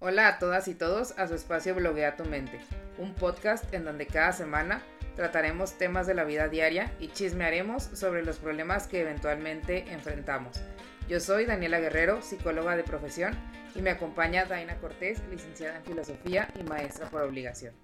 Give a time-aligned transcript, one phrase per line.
[0.00, 2.60] Hola a todas y todos a su espacio Bloguea tu mente,
[2.98, 4.80] un podcast en donde cada semana
[5.16, 10.60] trataremos temas de la vida diaria y chismearemos sobre los problemas que eventualmente enfrentamos.
[11.08, 13.36] Yo soy Daniela Guerrero, psicóloga de profesión,
[13.74, 17.74] y me acompaña Daina Cortés, licenciada en filosofía y maestra por obligación.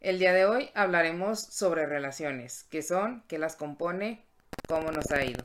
[0.00, 4.24] El día de hoy hablaremos sobre relaciones, qué son, qué las compone,
[4.66, 5.44] cómo nos ha ido.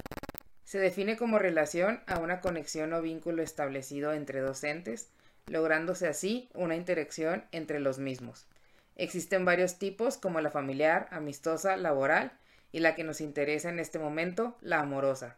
[0.64, 5.12] Se define como relación a una conexión o vínculo establecido entre docentes,
[5.48, 8.46] lográndose así una interacción entre los mismos.
[8.96, 12.32] Existen varios tipos como la familiar, amistosa, laboral
[12.71, 15.37] y la que nos interesa en este momento, la amorosa.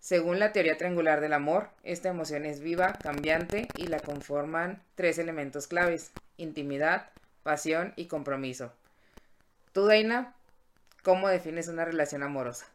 [0.00, 5.18] Según la teoría triangular del amor, esta emoción es viva, cambiante y la conforman tres
[5.18, 7.10] elementos claves, intimidad,
[7.42, 8.72] pasión y compromiso.
[9.72, 10.34] Tú, Daina,
[11.02, 12.66] ¿cómo defines una relación amorosa?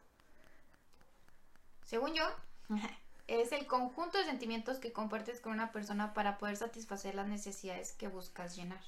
[1.84, 2.24] Según yo,
[3.26, 7.92] es el conjunto de sentimientos que compartes con una persona para poder satisfacer las necesidades
[7.92, 8.82] que buscas llenar.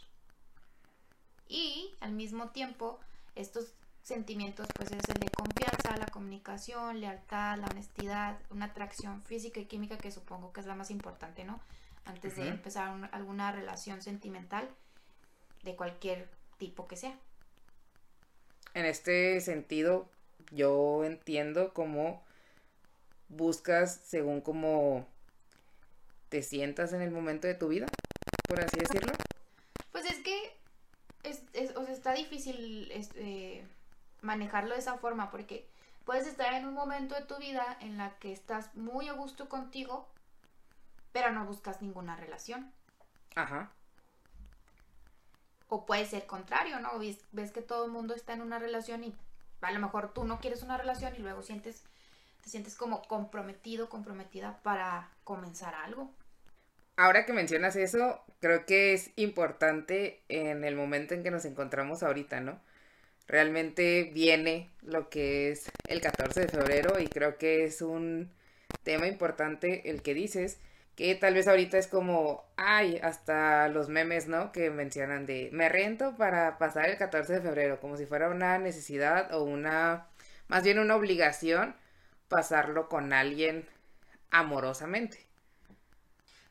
[1.49, 2.99] Y al mismo tiempo,
[3.35, 9.61] estos sentimientos pues es el de confianza, la comunicación, lealtad, la honestidad, una atracción física
[9.61, 11.61] y química que supongo que es la más importante, ¿no?
[12.05, 14.69] Antes de empezar alguna relación sentimental
[15.65, 17.19] de cualquier tipo que sea.
[18.75, 20.09] En este sentido,
[20.53, 22.23] yo entiendo cómo
[23.29, 25.07] buscas según cómo
[26.29, 27.87] te sientas en el momento de tu vida,
[28.49, 29.13] por así decirlo.
[29.93, 30.57] Pues es que
[31.23, 33.67] es, o sea, está difícil este,
[34.23, 35.69] manejarlo de esa forma porque
[36.05, 39.49] puedes estar en un momento de tu vida en la que estás muy a gusto
[39.49, 40.09] contigo,
[41.13, 42.73] pero no buscas ninguna relación.
[43.35, 43.73] Ajá.
[45.69, 46.99] O puede ser contrario, ¿no?
[46.99, 49.15] Ves, ves que todo el mundo está en una relación y
[49.61, 51.83] a lo mejor tú no quieres una relación y luego sientes
[52.47, 56.15] te sientes como comprometido, comprometida para comenzar algo.
[56.97, 62.05] Ahora que mencionas eso, creo que es importante en el momento en que nos encontramos
[62.05, 62.61] ahorita, ¿no?
[63.27, 68.31] Realmente viene lo que es el 14 de febrero y creo que es un
[68.85, 70.61] tema importante el que dices,
[70.95, 74.53] que tal vez ahorita es como, ay, hasta los memes, ¿no?
[74.53, 78.57] Que mencionan de, me rento para pasar el 14 de febrero, como si fuera una
[78.59, 80.07] necesidad o una,
[80.47, 81.75] más bien una obligación
[82.29, 83.69] pasarlo con alguien
[84.31, 85.27] amorosamente.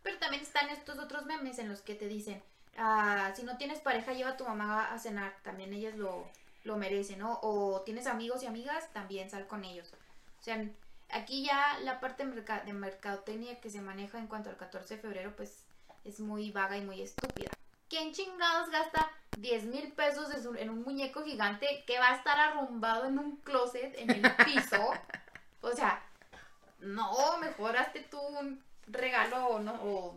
[0.03, 2.41] Pero también están estos otros memes en los que te dicen,
[2.77, 6.29] ah, si no tienes pareja, lleva a tu mamá a cenar, también ellas lo,
[6.63, 7.39] lo merecen, ¿no?
[7.41, 9.91] O tienes amigos y amigas, también sal con ellos.
[10.39, 10.63] O sea,
[11.09, 15.35] aquí ya la parte de mercadotecnia que se maneja en cuanto al 14 de febrero,
[15.35, 15.63] pues
[16.03, 17.51] es muy vaga y muy estúpida.
[17.89, 23.05] ¿Quién chingados gasta 10 mil pesos en un muñeco gigante que va a estar arrumbado
[23.05, 24.91] en un closet en el piso?
[25.65, 25.99] O sea,
[26.79, 29.73] no, mejor hazte tú un regalo, ¿no?
[29.83, 30.15] O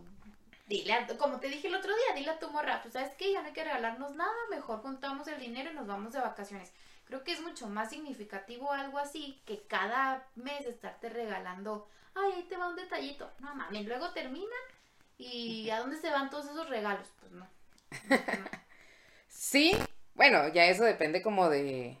[0.67, 3.33] dile, a, como te dije el otro día, dile a tu morra, pues sabes que
[3.33, 6.71] ya no hay que regalarnos nada, mejor juntamos el dinero y nos vamos de vacaciones.
[7.05, 12.43] Creo que es mucho más significativo algo así que cada mes estarte regalando, ay, ahí
[12.43, 13.31] te va un detallito.
[13.39, 14.47] No mames, luego terminan
[15.17, 17.07] y ¿a dónde se van todos esos regalos?
[17.19, 17.47] Pues no.
[19.27, 19.75] sí,
[20.13, 21.97] bueno, ya eso depende como de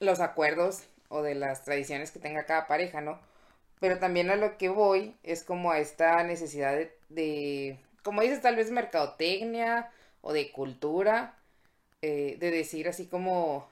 [0.00, 3.20] los acuerdos o de las tradiciones que tenga cada pareja, ¿no?
[3.80, 6.78] Pero también a lo que voy es como a esta necesidad
[7.08, 11.34] de, como dices, tal vez mercadotecnia o de cultura,
[12.02, 13.68] eh, de decir así como,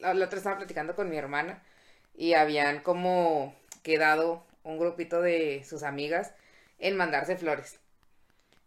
[0.00, 1.62] la, otra estaba platicando con mi hermana
[2.14, 6.34] y habían como quedado un grupito de sus amigas
[6.78, 7.78] en mandarse flores.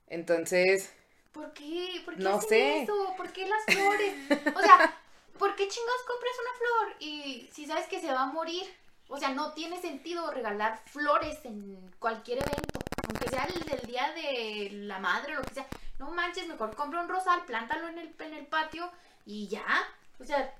[0.07, 0.91] Entonces...
[1.31, 2.01] ¿Por qué?
[2.05, 2.83] ¿Por qué no sé.
[2.83, 3.13] eso?
[3.17, 4.13] ¿Por qué las flores?
[4.55, 4.97] O sea,
[5.37, 8.65] ¿por qué chingados compras una flor y si sabes que se va a morir?
[9.07, 14.11] O sea, no tiene sentido regalar flores en cualquier evento, aunque sea el del día
[14.13, 15.67] de la madre o lo que sea.
[15.99, 18.91] No manches, mejor compra un rosal, plántalo en el, en el patio
[19.25, 19.65] y ya.
[20.19, 20.53] O sea,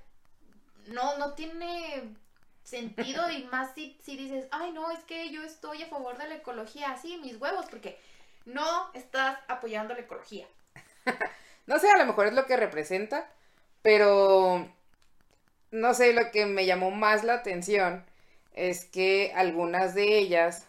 [0.86, 2.16] no, no tiene
[2.62, 6.28] sentido y más si, si dices, ay no, es que yo estoy a favor de
[6.28, 7.98] la ecología, así, mis huevos, porque
[8.44, 10.46] no estás apoyando la ecología.
[11.66, 13.30] no sé, a lo mejor es lo que representa,
[13.86, 14.68] pero,
[15.70, 18.04] no sé, lo que me llamó más la atención
[18.52, 20.66] es que algunas de ellas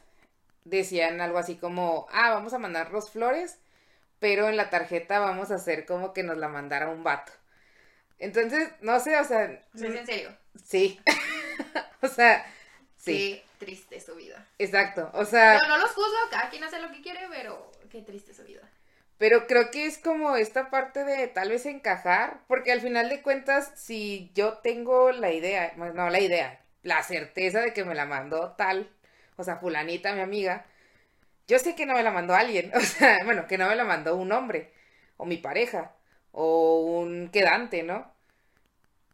[0.66, 3.58] decían algo así como, ah, vamos a mandarnos flores,
[4.20, 7.32] pero en la tarjeta vamos a hacer como que nos la mandara un vato.
[8.20, 9.46] Entonces, no sé, o sea...
[9.74, 10.38] ¿Es en serio?
[10.64, 11.02] Sí.
[12.04, 12.46] o sea,
[12.98, 13.42] sí.
[13.58, 14.46] Qué triste su vida.
[14.60, 15.58] Exacto, o sea...
[15.58, 18.62] No, no los juzgo, cada quien hace lo que quiere, pero qué triste su vida.
[19.18, 23.22] Pero creo que es como esta parte de tal vez encajar, porque al final de
[23.24, 28.06] cuentas, si yo tengo la idea, no la idea, la certeza de que me la
[28.06, 28.90] mandó tal,
[29.36, 30.66] o sea, fulanita, mi amiga,
[31.48, 33.86] yo sé que no me la mandó alguien, o sea, bueno, que no me la
[33.86, 34.72] mandó un hombre,
[35.18, 35.94] o mi pareja,
[36.32, 38.14] o un quedante, ¿no?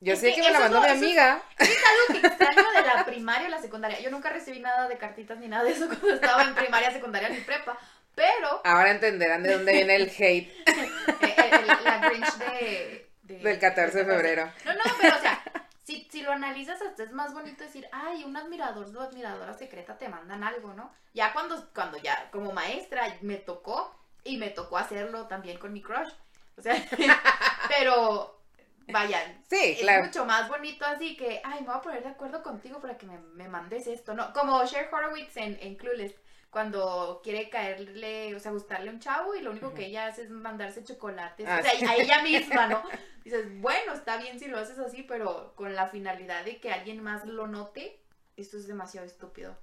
[0.02, 1.42] Yo Es sé que que me la mandó no- mi eso es- amiga.
[1.60, 4.02] Es algo que extraño de la primaria o la secundaria.
[4.02, 7.30] Yo nunca recibí nada de cartitas ni nada de eso cuando estaba en primaria, secundaria
[7.30, 7.78] ni prepa.
[8.16, 13.60] Pero Ahora entenderán de dónde viene el hate el- el- la Grinch de, de- del
[13.60, 14.52] 14 de febrero.
[14.66, 15.44] No, no, pero o sea,
[15.84, 19.98] si, si lo analizas hasta es más bonito decir, ay, un admirador o admiradora secreta
[19.98, 20.94] te mandan algo, ¿no?
[21.14, 25.82] Ya cuando, cuando ya como maestra me tocó y me tocó hacerlo también con mi
[25.82, 26.10] crush.
[26.58, 26.76] O sea,
[27.68, 28.40] pero
[28.88, 30.06] vaya, Sí, es claro.
[30.06, 33.06] mucho más bonito así que, ay, me voy a poner de acuerdo contigo para que
[33.06, 34.32] me, me mandes esto, ¿no?
[34.34, 36.14] Como Cher Horowitz en, en Clueless,
[36.54, 40.22] cuando quiere caerle, o sea, gustarle a un chavo y lo único que ella hace
[40.24, 41.86] es mandarse chocolates, Ah, o sea, sí.
[41.86, 42.84] a ella misma, ¿no?
[43.26, 47.02] Dices, bueno, está bien si lo haces así, pero con la finalidad de que alguien
[47.04, 48.00] más lo note,
[48.38, 49.58] esto es demasiado estúpido.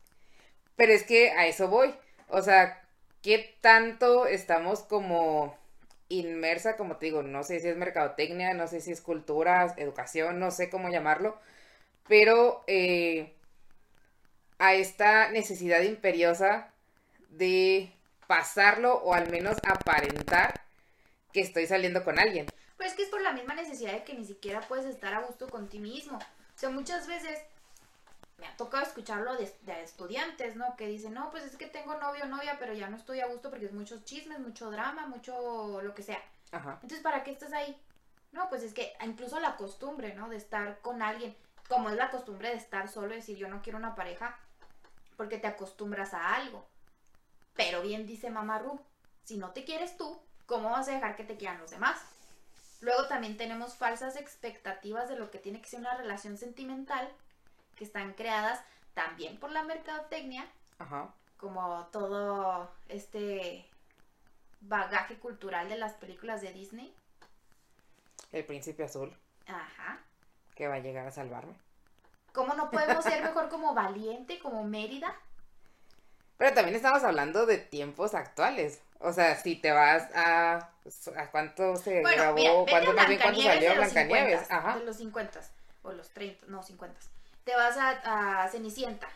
[0.77, 1.95] Pero es que a eso voy.
[2.29, 2.83] O sea,
[3.23, 5.57] ¿qué tanto estamos como
[6.09, 10.41] inmersa, como te digo, no sé si es mercadotecnia, no sé si es cultura, educación,
[10.41, 11.39] no sé cómo llamarlo,
[12.09, 13.33] pero eh,
[14.59, 16.70] a esta necesidad imperiosa
[17.31, 17.93] de
[18.27, 20.63] pasarlo o al menos aparentar
[21.33, 22.47] que estoy saliendo con alguien.
[22.77, 25.21] Pero es que es por la misma necesidad de que ni siquiera puedes estar a
[25.21, 26.17] gusto con ti mismo.
[26.19, 27.39] O sea, muchas veces
[28.39, 30.77] me ha tocado escucharlo de, de estudiantes, ¿no?
[30.77, 33.27] Que dicen, no, pues es que tengo novio o novia, pero ya no estoy a
[33.27, 36.23] gusto porque es muchos chismes, mucho drama, mucho lo que sea.
[36.53, 36.75] Ajá.
[36.75, 37.79] Entonces, ¿para qué estás ahí?
[38.33, 40.29] No, pues es que incluso la costumbre, ¿no?
[40.29, 41.37] De estar con alguien,
[41.69, 44.39] como es la costumbre de estar solo, decir yo no quiero una pareja,
[45.17, 46.67] porque te acostumbras a algo.
[47.55, 48.81] Pero bien dice Mamá Ru,
[49.25, 51.99] si no te quieres tú, ¿cómo vas a dejar que te quieran los demás?
[52.81, 57.11] Luego también tenemos falsas expectativas de lo que tiene que ser una relación sentimental,
[57.77, 58.61] que están creadas
[58.95, 60.47] también por la mercadotecnia,
[60.79, 61.13] Ajá.
[61.37, 63.67] como todo este
[64.63, 66.95] bagaje cultural de las películas de Disney.
[68.33, 69.15] El príncipe azul
[69.47, 69.99] Ajá.
[70.55, 71.55] que va a llegar a salvarme.
[72.33, 75.15] ¿Cómo no podemos ser mejor como Valiente, como Mérida?
[76.41, 78.81] Pero también estamos hablando de tiempos actuales.
[78.99, 80.71] O sea, si te vas a.
[81.17, 82.35] ¿A cuánto se Bueno, grabó?
[82.37, 84.41] mira, ¿Cuánto más bien cuánto salió Blancanieves?
[84.41, 84.79] 50, Ajá.
[84.79, 85.41] De los 50
[85.83, 86.99] o los 30, no, 50.
[87.45, 89.07] Te vas a, a Cenicienta,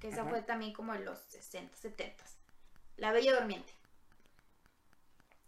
[0.00, 0.30] que esa Ajá.
[0.30, 2.24] fue también como en los 60, 70.
[2.96, 3.72] La Bella Durmiente.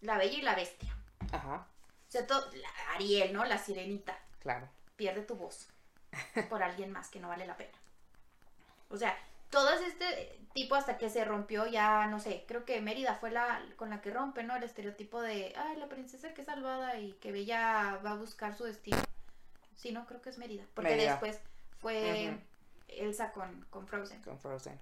[0.03, 0.95] La Bella y la Bestia.
[1.33, 1.67] Ajá.
[2.09, 3.45] O sea, todo, la Ariel, ¿no?
[3.45, 4.17] La Sirenita.
[4.39, 4.69] Claro.
[4.95, 5.69] pierde tu voz
[6.49, 7.77] por alguien más que no vale la pena.
[8.89, 9.19] O sea,
[9.51, 13.63] todo este tipo hasta que se rompió ya, no sé, creo que Mérida fue la
[13.77, 14.57] con la que rompe, ¿no?
[14.57, 18.57] El estereotipo de, ay, la princesa que es salvada y que Bella va a buscar
[18.57, 18.99] su destino.
[19.77, 20.65] Sí, no, creo que es Mérida.
[20.75, 21.13] Porque Mérida.
[21.13, 21.39] después
[21.79, 22.39] fue.
[22.89, 24.21] Elsa con, con Frozen.
[24.23, 24.79] Con Frozen.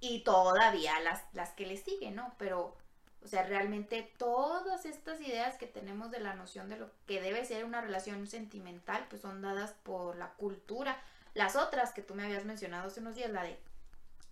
[0.00, 2.34] Y todavía las, las que le siguen, ¿no?
[2.38, 2.76] Pero,
[3.24, 7.44] o sea, realmente todas estas ideas que tenemos de la noción de lo que debe
[7.44, 11.00] ser una relación sentimental, pues son dadas por la cultura.
[11.34, 13.58] Las otras que tú me habías mencionado hace unos días, la de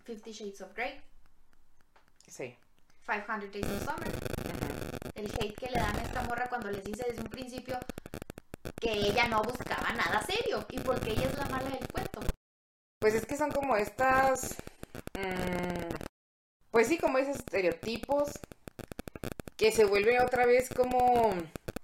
[0.05, 1.01] Fifty Shades of Grey,
[2.27, 2.55] Sí.
[3.05, 5.09] 500 Days of Summer, Ujú.
[5.15, 7.77] el hate que le dan a esta morra cuando les dice desde un principio
[8.79, 12.21] que ella no buscaba nada serio y porque ella es la mala del cuento.
[12.99, 14.55] Pues es que son como estas.
[15.17, 15.93] mm,
[16.71, 18.31] pues sí, como esos estereotipos
[19.57, 21.33] que se vuelven otra vez como,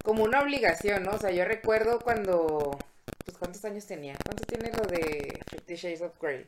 [0.04, 1.12] como una obligación, ¿no?
[1.12, 2.78] O sea, yo recuerdo cuando.
[3.26, 4.16] Pues, ¿cuántos años tenía?
[4.26, 6.46] ¿Cuántos tiene lo de Fifty Shades of Grey?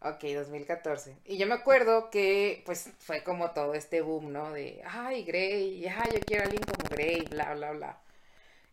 [0.00, 1.16] Ok, 2014.
[1.24, 4.52] Y yo me acuerdo que, pues, fue como todo este boom, ¿no?
[4.52, 7.98] De, ay, Grey, ay, yo quiero a alguien como Grey, bla, bla, bla.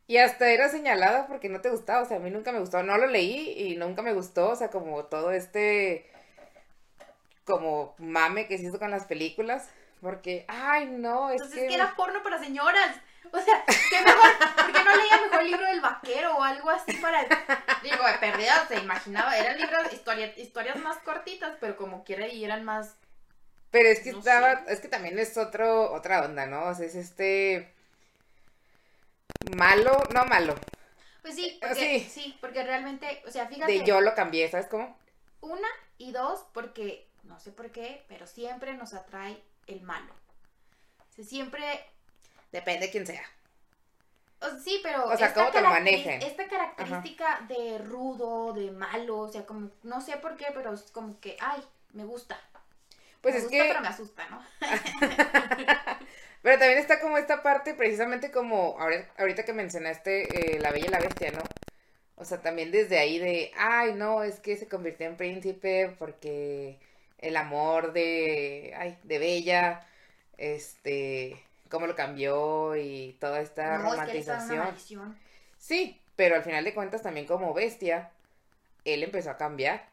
[0.08, 2.84] Y hasta era señalada porque no te gustaba, o sea, a mí nunca me gustó,
[2.84, 6.06] no lo leí y nunca me gustó, o sea, como todo este,
[7.44, 9.68] como mame que se hizo con las películas,
[10.02, 11.68] porque, ay, no, es Entonces que...
[11.70, 12.98] que era porno para señoras.
[13.32, 14.30] O sea, ¿qué mejor?
[14.56, 17.24] ¿Por qué no leía mejor el libro del vaquero o algo así para.
[17.84, 19.38] Digo, perdida, se imaginaba.
[19.38, 22.96] Eran libros, historia- historias más cortitas, pero como quiera y eran más.
[23.72, 24.74] Pero es que no estaba, sé.
[24.74, 26.66] es que también es otro, otra onda, ¿no?
[26.68, 27.74] O sea, es este...
[29.56, 30.56] Malo, no malo,
[31.22, 32.10] Pues sí, Eh, porque, sí.
[32.22, 32.38] sí.
[32.42, 33.72] porque realmente, o sea, fíjate.
[33.72, 34.98] de yo lo cambié, ¿sabes cómo?
[35.42, 35.68] Una
[35.98, 40.14] y dos, porque no sé por qué, pero siempre nos atrae el malo.
[41.10, 41.86] O sea, siempre
[42.56, 43.24] Depende de quién sea.
[44.64, 45.06] Sí, pero.
[45.06, 46.22] O sea, esta cómo te manejen.
[46.22, 49.72] Esta característica de rudo, de malo, o sea, como.
[49.84, 51.36] No sé por qué, pero es como que.
[51.40, 52.40] Ay, me gusta.
[53.22, 53.70] Pues me es gusta, que...
[53.70, 54.44] pero me asusta, ¿no?
[56.42, 60.86] Pero también está como esta parte, precisamente como ahora- ahorita que mencionaste eh, La Bella
[60.88, 61.42] y la Bestia, ¿no?
[62.18, 66.80] O sea, también desde ahí de, ay, no, es que se convirtió en príncipe porque
[67.20, 69.88] el amor de, ay, de Bella,
[70.38, 75.18] este, cómo lo cambió y toda esta No, es que romantización.
[75.58, 78.12] Sí, pero al final de cuentas también como bestia,
[78.84, 79.90] él empezó a cambiar.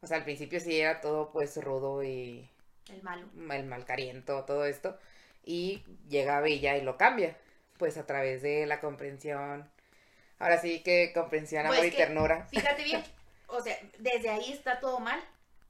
[0.00, 2.48] O sea, al principio sí era todo pues rudo y
[2.90, 3.26] El malo.
[3.52, 4.98] el malcariento, todo esto.
[5.44, 7.36] Y llega Bella y lo cambia,
[7.78, 9.68] pues a través de la comprensión.
[10.38, 12.46] Ahora sí que comprensión, Pues amor y que- ternura.
[12.46, 13.02] Fíjate bien,
[13.46, 15.22] o sea, desde ahí está todo mal,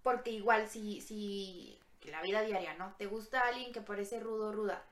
[0.03, 2.95] porque igual si, si que la vida diaria, ¿no?
[2.99, 4.85] Te gusta alguien que parece rudo, ruda.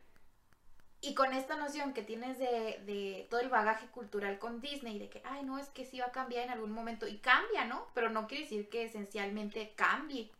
[1.02, 5.10] Y con esta noción que tienes de, de todo el bagaje cultural con Disney, de
[5.10, 7.86] que, ay, no, es que sí va a cambiar en algún momento, y cambia, ¿no?
[7.92, 10.30] Pero no quiere decir que esencialmente cambie,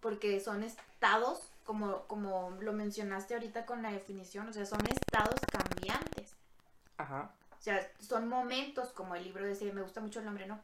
[0.00, 5.40] porque son estados, como, como lo mencionaste ahorita con la definición, o sea, son estados
[5.50, 6.34] cambiantes.
[6.96, 7.32] Ajá.
[7.58, 10.60] O sea, son momentos como el libro de ese, me gusta mucho el nombre, ¿no?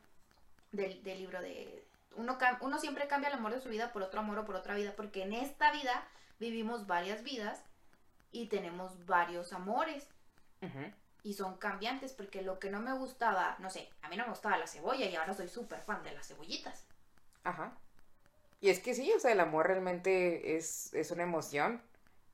[0.71, 1.85] Del, del libro de...
[2.17, 4.75] Uno, uno siempre cambia el amor de su vida por otro amor o por otra
[4.75, 6.07] vida, porque en esta vida
[6.39, 7.63] vivimos varias vidas
[8.31, 10.09] y tenemos varios amores
[11.23, 14.31] y son cambiantes, porque lo que no me gustaba, no sé, a mí no me
[14.31, 16.85] gustaba la cebolla y ahora soy súper fan de las cebollitas.
[17.45, 17.77] Ajá.
[18.61, 21.83] Y es que sí, o sea, el amor realmente es, es una emoción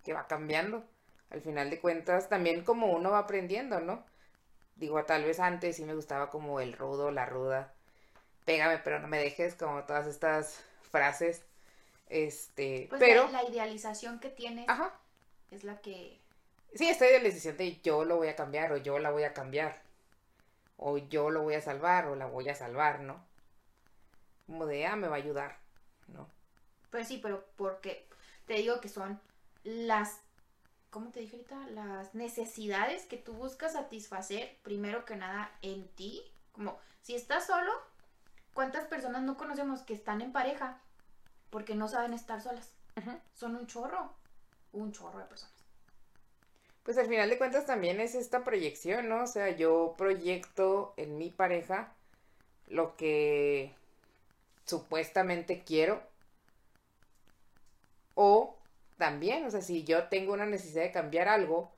[0.05, 0.85] que va cambiando.
[1.31, 4.05] Al final de cuentas, también como uno va aprendiendo, ¿no?
[4.77, 7.75] Digo, tal vez antes sí me gustaba como el rudo, la ruda.
[8.49, 11.43] Pégame, pero no me dejes, como todas estas frases.
[12.09, 14.99] Este, Pues pero, la, la idealización que tienes ajá,
[15.51, 16.19] es la que...
[16.75, 19.83] sí, la decisión de yo lo voy a cambiar o yo la voy a cambiar.
[20.79, 23.23] O yo lo voy a salvar o la voy a salvar, ¿no?
[24.47, 25.59] Como de, ah, me va a ayudar,
[26.07, 26.27] ¿no?
[26.91, 28.07] Pues sí, pero porque
[28.47, 29.21] te digo que son
[29.63, 30.21] las,
[30.89, 31.67] ¿cómo te dije ahorita?
[31.73, 36.23] Las necesidades que tú buscas satisfacer primero que nada en ti.
[36.53, 37.73] Como si estás solo,
[38.59, 40.81] ¿cuántas personas no conocemos que están en pareja
[41.49, 42.73] porque no saben estar solas?
[43.33, 44.13] Son un chorro,
[44.73, 45.55] un chorro de personas.
[46.83, 49.23] Pues al final de cuentas también es esta proyección, ¿no?
[49.23, 51.93] O sea, yo proyecto en mi pareja
[52.67, 53.77] lo que
[54.65, 56.03] supuestamente quiero.
[58.17, 58.57] O
[58.97, 61.71] también, o sea, si yo tengo una necesidad de cambiar algo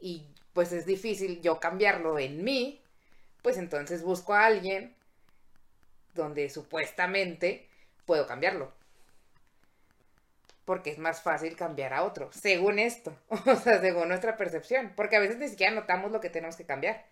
[0.00, 2.80] y pues es difícil yo cambiarlo en mí,
[3.42, 4.96] pues entonces busco a alguien
[6.20, 7.66] donde supuestamente
[8.06, 8.72] puedo cambiarlo.
[10.64, 15.16] Porque es más fácil cambiar a otro, según esto, o sea, según nuestra percepción, porque
[15.16, 17.04] a veces ni siquiera notamos lo que tenemos que cambiar.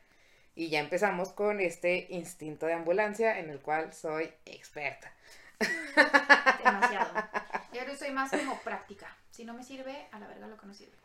[0.54, 5.12] Y ya empezamos con este instinto de ambulancia en el cual soy experta.
[6.64, 7.28] Demasiado.
[7.72, 9.06] Yo soy más como práctica.
[9.30, 10.96] Si no me sirve, a la verga lo que no sirve.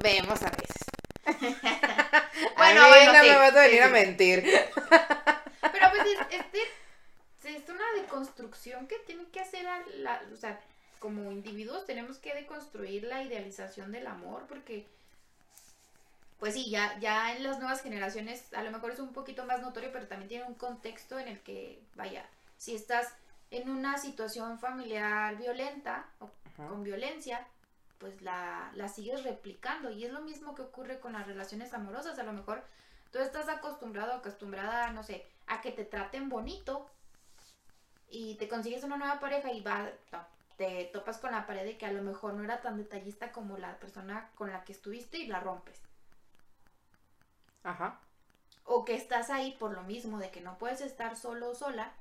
[0.00, 0.84] Vemos a veces.
[2.56, 4.44] Bueno, a mí bueno, no sí, me vas a sí, venir a mentir.
[4.44, 6.68] Pero pues es, es,
[7.44, 10.60] es una deconstrucción que tiene que hacer, a la, o sea,
[10.98, 14.86] como individuos tenemos que deconstruir la idealización del amor porque,
[16.38, 19.60] pues sí, ya, ya en las nuevas generaciones a lo mejor es un poquito más
[19.60, 22.24] notorio, pero también tiene un contexto en el que, vaya,
[22.56, 23.12] si estás
[23.50, 26.68] en una situación familiar violenta o Ajá.
[26.68, 27.46] con violencia,
[27.98, 29.90] pues la, la sigues replicando.
[29.90, 32.18] Y es lo mismo que ocurre con las relaciones amorosas.
[32.18, 32.64] A lo mejor
[33.12, 36.90] tú estás acostumbrado, acostumbrada, no sé, a que te traten bonito
[38.14, 40.24] y te consigues una nueva pareja y va, no,
[40.56, 43.58] te topas con la pared de que a lo mejor no era tan detallista como
[43.58, 45.80] la persona con la que estuviste y la rompes.
[47.64, 48.00] Ajá.
[48.64, 51.92] O que estás ahí por lo mismo de que no puedes estar solo o sola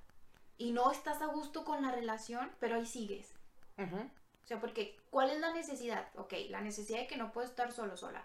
[0.58, 3.34] y no estás a gusto con la relación, pero ahí sigues.
[3.78, 3.98] Ujú.
[3.98, 6.08] O sea, porque ¿cuál es la necesidad?
[6.16, 8.24] Ok, la necesidad de que no puedo estar solo sola.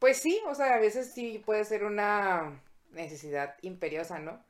[0.00, 2.60] Pues sí, o sea, a veces sí puede ser una
[2.90, 4.42] necesidad imperiosa, ¿no?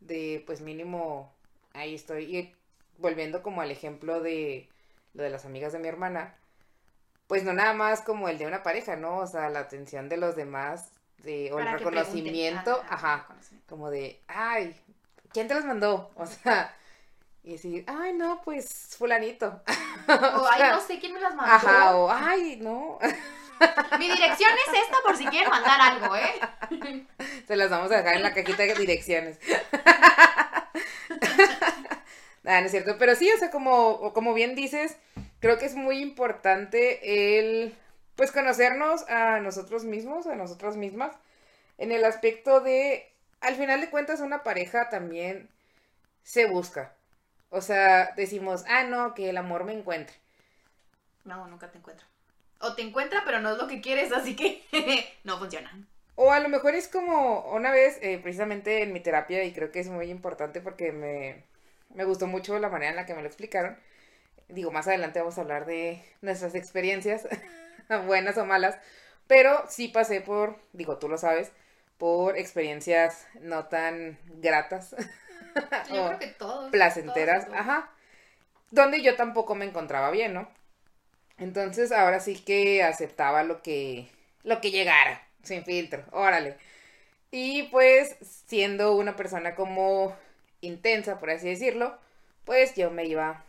[0.00, 1.35] De, pues mínimo,
[1.76, 2.36] ahí estoy.
[2.36, 2.54] Y
[2.98, 4.68] volviendo como al ejemplo de
[5.14, 6.34] lo de las amigas de mi hermana,
[7.26, 9.18] pues no nada más como el de una pareja, ¿no?
[9.18, 13.66] O sea, la atención de los demás, de, o el Para reconocimiento, ajá, reconocimiento.
[13.68, 14.76] como de, ay,
[15.32, 16.10] ¿quién te los mandó?
[16.16, 16.74] O sea,
[17.42, 19.62] y decir, ay, no, pues fulanito.
[20.08, 21.52] O, ay, sea, no sé quién me las mandó.
[21.52, 22.98] Ajá, o ay, no,
[23.98, 27.06] Mi dirección es esta por si quieren mandar algo, ¿eh?
[27.48, 29.40] Se las vamos a dejar en la cajita de direcciones.
[32.46, 32.96] Ah, no es cierto.
[32.98, 34.96] Pero sí, o sea, como, como bien dices,
[35.40, 37.74] creo que es muy importante el,
[38.14, 41.14] pues, conocernos a nosotros mismos, a nosotras mismas,
[41.76, 45.48] en el aspecto de, al final de cuentas, una pareja también
[46.22, 46.94] se busca.
[47.50, 50.16] O sea, decimos, ah, no, que el amor me encuentre.
[51.24, 52.06] No, nunca te encuentro.
[52.60, 54.62] O te encuentra, pero no es lo que quieres, así que
[55.24, 55.70] no funciona.
[56.14, 59.70] O a lo mejor es como una vez, eh, precisamente en mi terapia, y creo
[59.70, 61.44] que es muy importante porque me,
[61.94, 63.78] me gustó mucho la manera en la que me lo explicaron.
[64.48, 67.26] Digo, más adelante vamos a hablar de nuestras experiencias,
[68.06, 68.78] buenas o malas,
[69.26, 71.52] pero sí pasé por, digo, tú lo sabes,
[71.98, 74.94] por experiencias no tan gratas.
[75.88, 76.70] yo creo que todos.
[76.70, 77.90] Placenteras, ajá.
[78.70, 80.48] Donde yo tampoco me encontraba bien, ¿no?
[81.38, 84.08] Entonces ahora sí que aceptaba lo que,
[84.42, 86.56] lo que llegara, sin filtro, órale.
[87.30, 88.16] Y pues
[88.46, 90.16] siendo una persona como
[90.60, 91.98] intensa, por así decirlo,
[92.44, 93.44] pues yo me iba,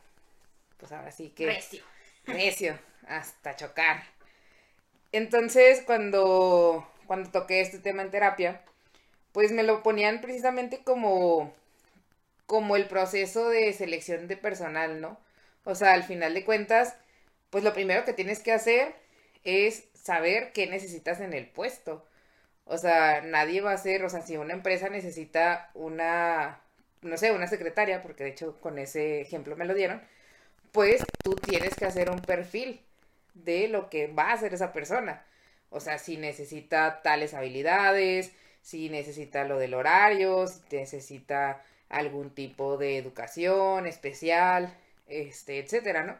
[0.78, 1.46] pues ahora sí que...
[1.46, 1.84] Recio.
[2.26, 4.04] Recio, hasta chocar.
[5.12, 8.62] Entonces cuando, cuando toqué este tema en terapia,
[9.32, 11.54] pues me lo ponían precisamente como,
[12.46, 15.20] como el proceso de selección de personal, ¿no?
[15.64, 16.96] O sea, al final de cuentas,
[17.50, 18.96] pues lo primero que tienes que hacer
[19.44, 22.06] es saber qué necesitas en el puesto.
[22.66, 26.62] O sea, nadie va a hacer, o sea, si una empresa necesita una,
[27.02, 30.02] no sé, una secretaria, porque de hecho con ese ejemplo me lo dieron,
[30.72, 32.82] pues tú tienes que hacer un perfil
[33.34, 35.24] de lo que va a hacer esa persona.
[35.70, 42.78] O sea, si necesita tales habilidades, si necesita lo del horario, si necesita algún tipo
[42.78, 44.74] de educación especial,
[45.08, 46.18] este, etcétera, ¿no?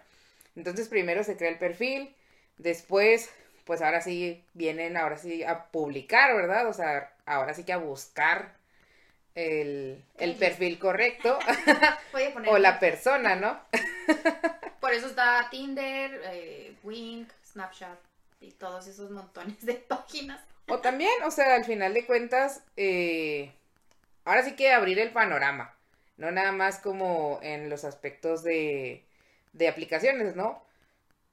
[0.56, 2.16] Entonces primero se crea el perfil,
[2.58, 3.30] después,
[3.66, 6.68] pues ahora sí vienen, ahora sí a publicar, ¿verdad?
[6.68, 8.57] O sea, ahora sí que a buscar
[9.38, 11.38] el, perfil correcto
[12.48, 13.60] o la persona, ¿no?
[14.80, 17.98] Por eso está Tinder, eh, Wink, Snapchat
[18.42, 20.42] y todos esos montones de páginas.
[20.68, 23.52] O también, o sea, al final de cuentas, eh,
[24.26, 25.74] ahora sí que abrir el panorama,
[26.18, 29.08] no nada más como en los aspectos de
[29.58, 30.64] de aplicaciones, ¿no?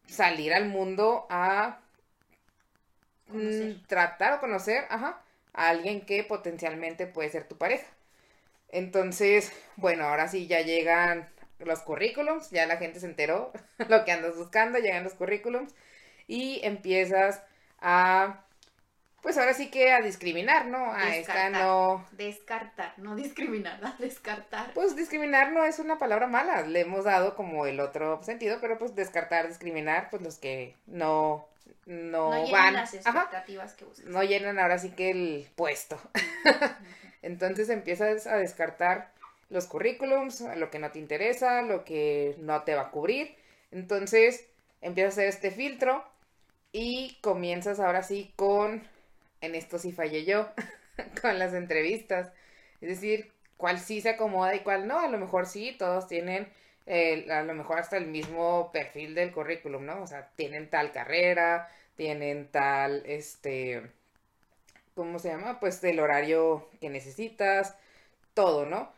[0.06, 1.78] Salir al mundo a
[3.28, 5.20] mm, tratar o conocer, ajá,
[5.54, 7.86] a alguien que potencialmente puede ser tu pareja.
[8.68, 13.52] Entonces, bueno, ahora sí ya llegan los currículums, ya la gente se enteró
[13.88, 15.74] lo que andas buscando, llegan los currículums
[16.26, 17.42] y empiezas
[17.80, 18.44] a
[19.24, 20.92] pues ahora sí que a discriminar, ¿no?
[20.92, 22.06] A esta no.
[22.12, 24.74] Descartar, no discriminar, a descartar.
[24.74, 28.76] Pues discriminar no es una palabra mala, le hemos dado como el otro sentido, pero
[28.76, 31.48] pues descartar, discriminar, pues los que no,
[31.86, 32.74] no, no van.
[32.74, 34.06] las expectativas que buscas.
[34.06, 36.00] No llenan ahora sí que el puesto.
[37.22, 39.12] Entonces empiezas a descartar
[39.50, 43.36] los currículums, lo que no te interesa, lo que no te va a cubrir.
[43.70, 44.46] Entonces
[44.80, 46.04] empiezas a hacer este filtro
[46.72, 48.86] y comienzas ahora sí con
[49.40, 50.48] en esto sí fallé yo
[51.22, 52.32] con las entrevistas.
[52.80, 54.98] Es decir, cuál sí se acomoda y cuál no.
[54.98, 56.48] A lo mejor sí, todos tienen
[56.86, 60.02] a lo mejor hasta el mismo perfil del currículum, ¿no?
[60.02, 63.90] O sea, tienen tal carrera, tienen tal, este,
[64.94, 65.60] ¿cómo se llama?
[65.60, 67.76] Pues el horario que necesitas,
[68.34, 68.92] todo, ¿no?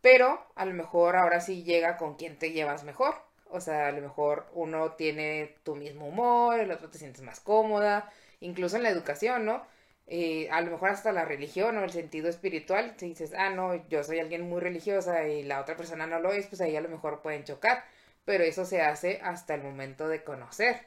[0.00, 3.14] Pero a lo mejor ahora sí llega con quien te llevas mejor.
[3.50, 7.40] O sea, a lo mejor uno tiene tu mismo humor, el otro te sientes más
[7.40, 9.62] cómoda, incluso en la educación, ¿no?
[10.10, 13.86] Eh, a lo mejor hasta la religión o el sentido espiritual, si dices, ah, no,
[13.88, 16.80] yo soy alguien muy religiosa y la otra persona no lo es, pues ahí a
[16.80, 17.84] lo mejor pueden chocar,
[18.24, 20.86] pero eso se hace hasta el momento de conocer.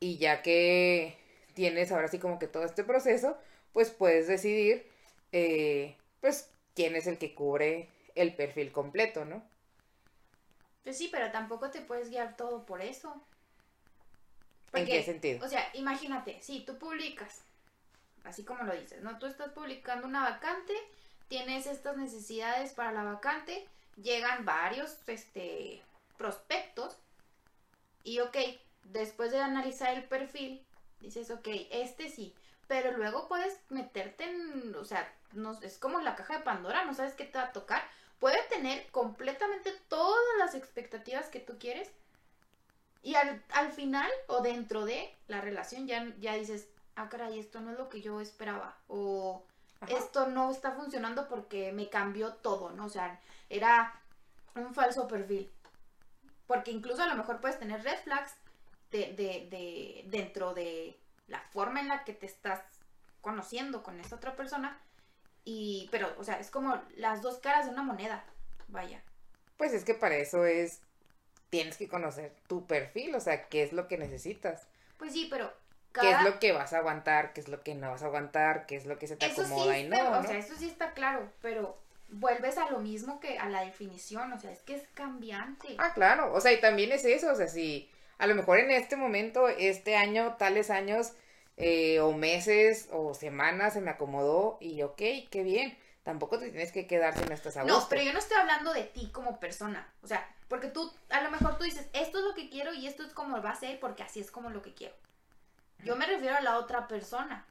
[0.00, 1.14] Y ya que
[1.52, 3.36] tienes ahora sí como que todo este proceso,
[3.74, 4.86] pues puedes decidir,
[5.32, 9.42] eh, pues, quién es el que cubre el perfil completo, ¿no?
[10.84, 13.22] Pues sí, pero tampoco te puedes guiar todo por eso.
[14.72, 15.44] ¿En qué sentido?
[15.44, 17.42] O sea, imagínate, si tú publicas
[18.24, 19.18] así como lo dices, ¿no?
[19.18, 20.74] Tú estás publicando una vacante,
[21.28, 25.82] tienes estas necesidades para la vacante, llegan varios este,
[26.16, 26.96] prospectos
[28.04, 28.36] y ok,
[28.84, 30.64] después de analizar el perfil,
[31.00, 32.34] dices, ok, este sí,
[32.66, 36.94] pero luego puedes meterte en, o sea, no, es como la caja de Pandora, no
[36.94, 37.82] sabes qué te va a tocar,
[38.18, 41.90] puede tener completamente todas las expectativas que tú quieres
[43.02, 47.60] y al, al final o dentro de la relación ya, ya dices, ah, caray, esto
[47.60, 48.76] no es lo que yo esperaba.
[48.88, 49.44] O
[49.88, 52.86] esto no está funcionando porque me cambió todo, ¿no?
[52.86, 53.94] O sea, era
[54.54, 55.50] un falso perfil.
[56.46, 58.32] Porque incluso a lo mejor puedes tener red flags
[58.90, 62.60] de, de, de, dentro de la forma en la que te estás
[63.20, 64.80] conociendo con esa otra persona.
[65.44, 68.24] Y, pero, o sea, es como las dos caras de una moneda.
[68.68, 69.02] Vaya.
[69.56, 70.80] Pues es que para eso es,
[71.50, 74.66] tienes que conocer tu perfil, o sea, qué es lo que necesitas.
[74.98, 75.52] Pues sí, pero
[75.92, 78.66] qué es lo que vas a aguantar, qué es lo que no vas a aguantar,
[78.66, 81.30] qué es lo que se te acomoda y no, O sea, eso sí está claro,
[81.40, 81.78] pero
[82.10, 85.76] vuelves a lo mismo que a la definición, o sea, es que es cambiante.
[85.78, 88.70] Ah, claro, o sea, y también es eso, o sea, si a lo mejor en
[88.70, 91.12] este momento, este año, tales años,
[91.56, 95.76] eh, o meses, o semanas se me acomodó y ok, qué bien.
[96.04, 98.72] tampoco te tienes que quedar si no estás a No, pero yo no estoy hablando
[98.72, 99.92] de ti como persona.
[100.02, 102.86] O sea, porque tú, a lo mejor tú dices, esto es lo que quiero y
[102.86, 104.94] esto es como va a ser porque así es como lo que quiero.
[105.84, 107.46] Yo me refiero a la otra persona.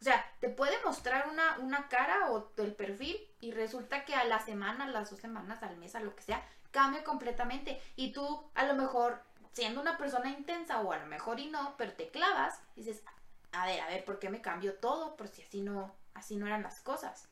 [0.00, 4.24] O sea, te puede mostrar una, una cara o el perfil y resulta que a
[4.24, 7.80] la semana, a las dos semanas, al mes, a lo que sea, cambia completamente.
[7.94, 9.22] Y tú, a lo mejor,
[9.52, 13.04] siendo una persona intensa o a lo mejor y no, pero te clavas y dices,
[13.52, 15.16] a ver, a ver, ¿por qué me cambió todo?
[15.16, 17.28] Por si así no, así no eran las cosas.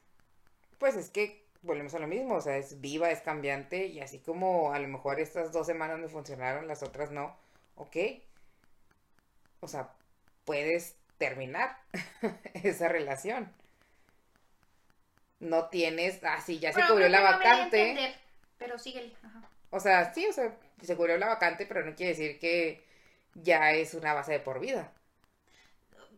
[0.78, 4.20] Pues es que volvemos a lo mismo, o sea, es viva, es cambiante y así
[4.20, 7.36] como a lo mejor estas dos semanas me funcionaron, las otras no,
[7.74, 7.96] ok.
[9.60, 9.92] O sea,
[10.50, 11.78] puedes terminar
[12.64, 13.52] esa relación.
[15.38, 18.16] No tienes, ah, sí, ya se cubrió la vacante.
[18.58, 19.14] pero síguele.
[19.70, 22.84] O sea, sí, o sea, se cubrió la vacante, pero no quiere decir que
[23.34, 24.90] ya es una base de por vida.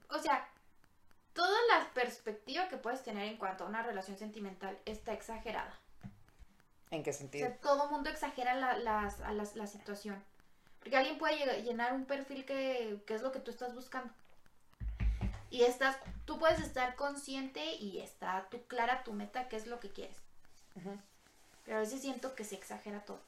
[0.09, 0.49] O sea,
[1.35, 5.79] toda la perspectiva que puedes tener en cuanto a una relación sentimental está exagerada.
[6.91, 7.49] ¿En qué sentido?
[7.49, 10.25] O sea, todo mundo exagera la, la, situación.
[10.79, 14.11] Porque alguien puede llenar un perfil que, que, es lo que tú estás buscando.
[15.53, 19.81] Y estás, tú puedes estar consciente y está tú clara tu meta, qué es lo
[19.81, 20.17] que quieres.
[21.67, 23.21] Pero a veces siento que se exagera todo.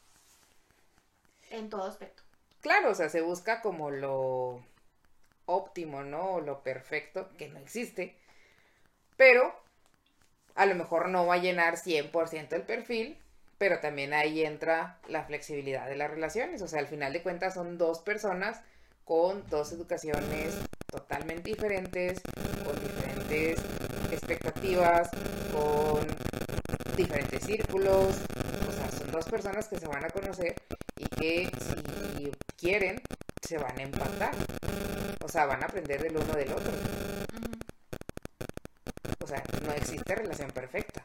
[1.51, 2.23] En todo aspecto.
[2.63, 4.65] Claro, o sea, se busca como lo
[5.45, 6.37] óptimo, ¿no?
[6.37, 8.17] O lo perfecto, que no existe.
[9.19, 9.55] Pero
[10.55, 13.19] a lo mejor no va a llenar 100% el perfil,
[13.59, 16.63] pero también ahí entra la flexibilidad de las relaciones.
[16.63, 18.63] O sea, al final de cuentas son dos personas
[19.05, 20.59] con dos educaciones
[20.95, 22.21] totalmente diferentes,
[22.65, 23.59] con diferentes
[24.13, 25.11] expectativas,
[25.53, 26.07] con
[26.97, 28.15] diferentes círculos.
[28.69, 30.55] O sea, son dos personas que se van a conocer
[30.97, 33.01] y que si quieren
[33.43, 34.35] se van a empatar.
[35.25, 36.73] O sea, van a aprender del uno del otro.
[39.23, 41.03] O sea, no existe relación perfecta.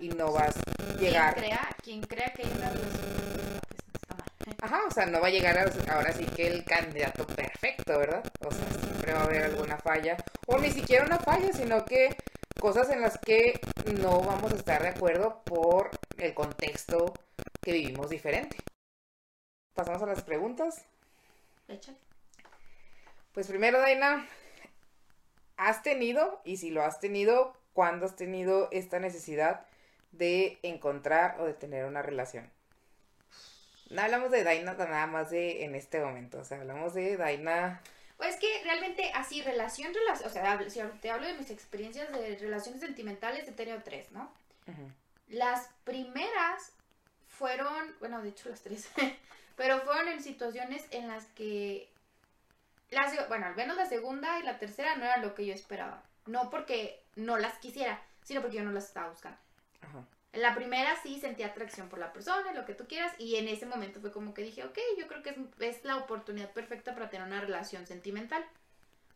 [0.00, 1.34] Y no vas a llegar.
[1.34, 3.17] Crea, quien crea que hay una relación
[4.60, 5.56] Ajá, o sea, no va a llegar
[5.88, 8.24] ahora sí que el candidato perfecto, ¿verdad?
[8.44, 10.16] O sea, siempre va a haber alguna falla,
[10.48, 12.16] o ni siquiera una falla, sino que
[12.58, 13.60] cosas en las que
[14.00, 17.14] no vamos a estar de acuerdo por el contexto
[17.62, 18.56] que vivimos diferente.
[19.74, 20.84] Pasamos a las preguntas.
[21.68, 21.98] Échale.
[23.32, 24.26] Pues primero, Daina,
[25.56, 29.66] ¿has tenido, y si lo has tenido, cuándo has tenido esta necesidad
[30.10, 32.50] de encontrar o de tener una relación?
[33.90, 37.80] No hablamos de Daina nada más de en este momento, o sea, hablamos de Daina...
[38.16, 42.36] Pues que realmente así, relación, relación, o sea, si te hablo de mis experiencias de
[42.36, 44.32] relaciones sentimentales, he tenido tres, ¿no?
[45.28, 46.72] Las primeras
[47.28, 48.90] fueron, bueno, de hecho las tres,
[49.56, 51.88] pero fueron en situaciones en las que,
[53.28, 56.02] bueno, al menos la segunda y la tercera no era lo que yo esperaba.
[56.26, 59.38] No porque no las quisiera, sino porque yo no las estaba buscando.
[59.80, 60.04] Ajá.
[60.38, 63.66] La primera sí sentí atracción por la persona, lo que tú quieras, y en ese
[63.66, 67.26] momento fue como que dije, ok, yo creo que es, la oportunidad perfecta para tener
[67.26, 68.44] una relación sentimental.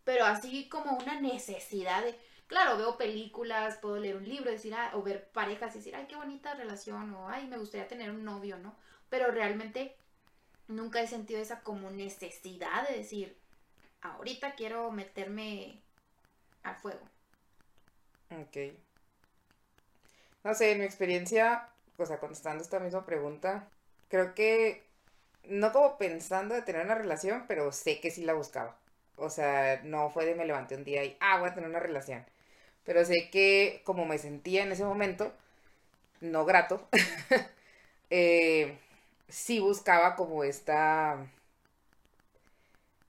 [0.02, 4.90] Pero así como una necesidad de, claro, veo películas, puedo leer un libro, decir, ah,
[4.94, 8.24] o ver parejas y decir, ay, qué bonita relación, o ay, me gustaría tener un
[8.24, 8.74] novio, ¿no?
[9.08, 9.96] Pero realmente
[10.66, 13.38] nunca he sentido esa como necesidad de decir,
[14.00, 15.80] ahorita quiero meterme
[16.64, 17.08] al fuego.
[18.30, 18.74] Ok.
[20.44, 23.68] No sé, en mi experiencia, o sea, contestando esta misma pregunta,
[24.09, 24.83] creo que
[25.44, 28.76] no como pensando de tener una relación, pero sé que sí la buscaba.
[29.16, 31.81] O sea, no fue de me levanté un día y, ah, voy a tener una
[31.81, 32.24] relación.
[32.85, 35.33] Pero sé que como me sentía en ese momento,
[36.20, 36.88] no grato,
[38.11, 38.78] eh,
[39.28, 41.18] sí buscaba como esta,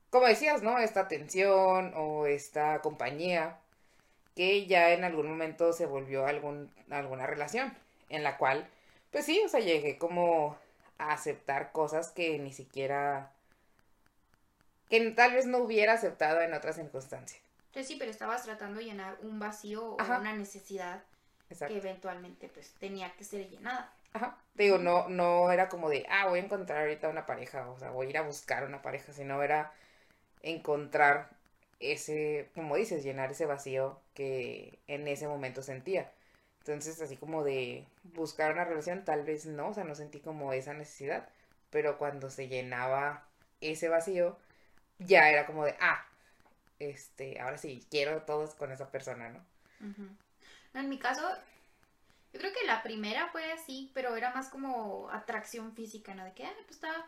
[0.09, 0.77] como decías, ¿no?
[0.79, 3.59] Esta atención o esta compañía
[4.35, 7.73] que ya en algún momento se volvió algún, alguna relación
[8.09, 8.67] en la cual,
[9.11, 10.57] pues sí, o sea, llegué como
[10.97, 13.31] a aceptar cosas que ni siquiera,
[14.89, 17.41] que tal vez no hubiera aceptado en otras circunstancias.
[17.73, 21.03] Pues sí, pero estabas tratando de llenar un vacío o una necesidad
[21.49, 23.91] que eventualmente pues tenía que ser llenada.
[24.13, 24.37] Ajá.
[24.53, 27.89] Digo, no, no era como de, ah, voy a encontrar ahorita una pareja, o sea,
[27.89, 29.73] voy a ir a buscar una pareja, sino era
[30.43, 31.29] encontrar
[31.91, 36.11] ese, como dices, llenar ese vacío que en ese momento sentía.
[36.59, 40.53] Entonces, así como de buscar una relación, tal vez no, o sea, no sentí como
[40.53, 41.27] esa necesidad,
[41.69, 43.27] pero cuando se llenaba
[43.59, 44.37] ese vacío,
[44.99, 46.05] ya era como de, ah,
[46.79, 49.45] este, ahora sí, quiero todos con esa persona, ¿no?
[50.73, 51.21] En mi caso,
[52.31, 56.23] yo creo que la primera fue así, pero era más como atracción física, ¿no?
[56.23, 57.05] De que, ah, pues estaba,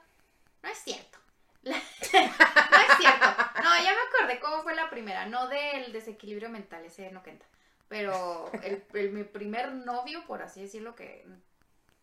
[0.61, 1.17] no es cierto.
[1.63, 3.44] no es cierto.
[3.65, 7.45] No, ya me acordé cómo fue la primera, no del desequilibrio mental, ese no cuenta.
[7.88, 11.25] Pero el, mi primer novio, por así decirlo, que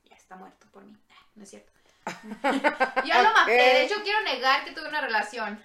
[0.09, 0.97] ya está muerto por mí.
[1.11, 1.73] Ah, no es cierto.
[3.05, 3.53] Yo lo maté.
[3.53, 5.63] De hecho, quiero negar que tuve una relación.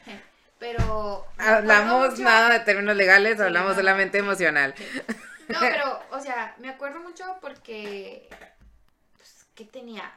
[0.60, 1.26] Pero.
[1.38, 4.74] Hablamos nada de términos legales, hablamos solamente emocional.
[5.48, 8.28] No, pero, o sea, me acuerdo mucho porque.
[9.16, 10.14] Pues, ¿qué tenía?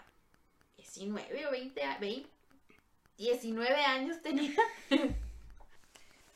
[0.77, 2.31] 19 o 20, 20
[3.21, 4.57] 19 años tenía.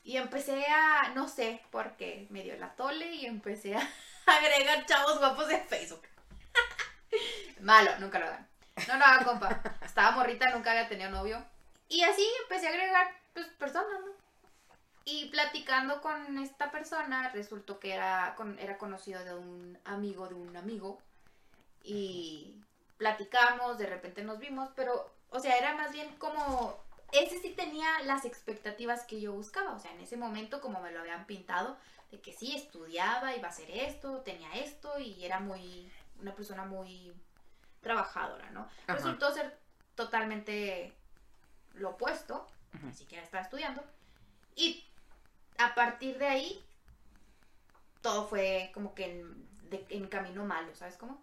[0.05, 3.89] Y empecé a, no sé por qué, me dio la tole y empecé a
[4.27, 6.03] agregar chavos guapos en Facebook.
[7.61, 8.47] Malo, nunca lo hagan.
[8.87, 9.63] No, no, compa.
[9.83, 11.43] Estaba morrita, nunca había tenido novio.
[11.89, 14.13] Y así empecé a agregar, pues, personas, ¿no?
[15.07, 20.57] Y platicando con esta persona, resultó que era, era conocido de un amigo de un
[20.57, 20.99] amigo.
[21.83, 22.61] Y
[22.99, 26.84] platicamos, de repente nos vimos, pero, o sea, era más bien como,
[27.23, 30.91] ese sí tenía las expectativas que yo buscaba, o sea, en ese momento como me
[30.91, 31.77] lo habían pintado,
[32.11, 36.65] de que sí, estudiaba, iba a hacer esto, tenía esto y era muy, una persona
[36.65, 37.13] muy
[37.81, 38.69] trabajadora, ¿no?
[38.87, 39.59] Resultó ser
[39.95, 40.93] totalmente
[41.75, 42.47] lo opuesto,
[42.83, 43.85] ni siquiera estaba estudiando,
[44.57, 44.85] y
[45.59, 46.65] a partir de ahí,
[48.01, 49.54] todo fue como que en,
[49.89, 51.21] en camino malo, ¿sabes cómo?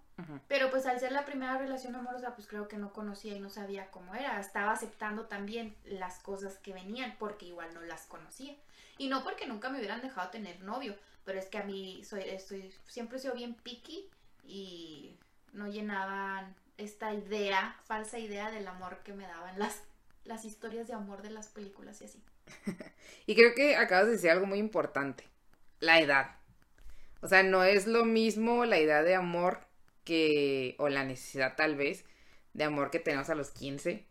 [0.47, 3.49] Pero pues al ser la primera relación amorosa, pues creo que no conocía y no
[3.49, 4.39] sabía cómo era.
[4.39, 8.55] Estaba aceptando también las cosas que venían porque igual no las conocía.
[8.97, 12.21] Y no porque nunca me hubieran dejado tener novio, pero es que a mí soy,
[12.21, 14.07] estoy, siempre he sido bien picky
[14.43, 15.17] y
[15.53, 19.81] no llenaban esta idea, falsa idea del amor que me daban las,
[20.23, 22.23] las historias de amor de las películas y así.
[23.25, 25.27] y creo que acabas de decir algo muy importante,
[25.79, 26.40] la edad.
[27.21, 29.67] O sea, no es lo mismo la idea de amor
[30.03, 32.05] que, o la necesidad tal vez,
[32.53, 34.05] de amor que tenemos a los 15.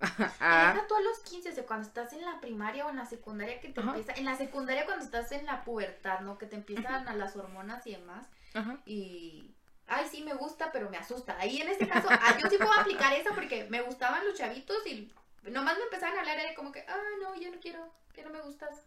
[0.40, 0.84] a...
[0.88, 3.68] tú a los 15, o cuando estás en la primaria o en la secundaria que
[3.68, 6.38] te empieza, en la secundaria cuando estás en la pubertad, ¿no?
[6.38, 8.26] Que te empiezan a las hormonas y demás.
[8.86, 9.54] Y
[9.86, 11.36] ay, sí me gusta, pero me asusta.
[11.38, 14.86] Ahí en este caso, ah, yo sí puedo aplicar esa porque me gustaban los chavitos
[14.86, 15.12] y
[15.50, 18.30] nomás me empezaban a hablar de como que, ah, no, yo no quiero, que no
[18.30, 18.86] me gustas.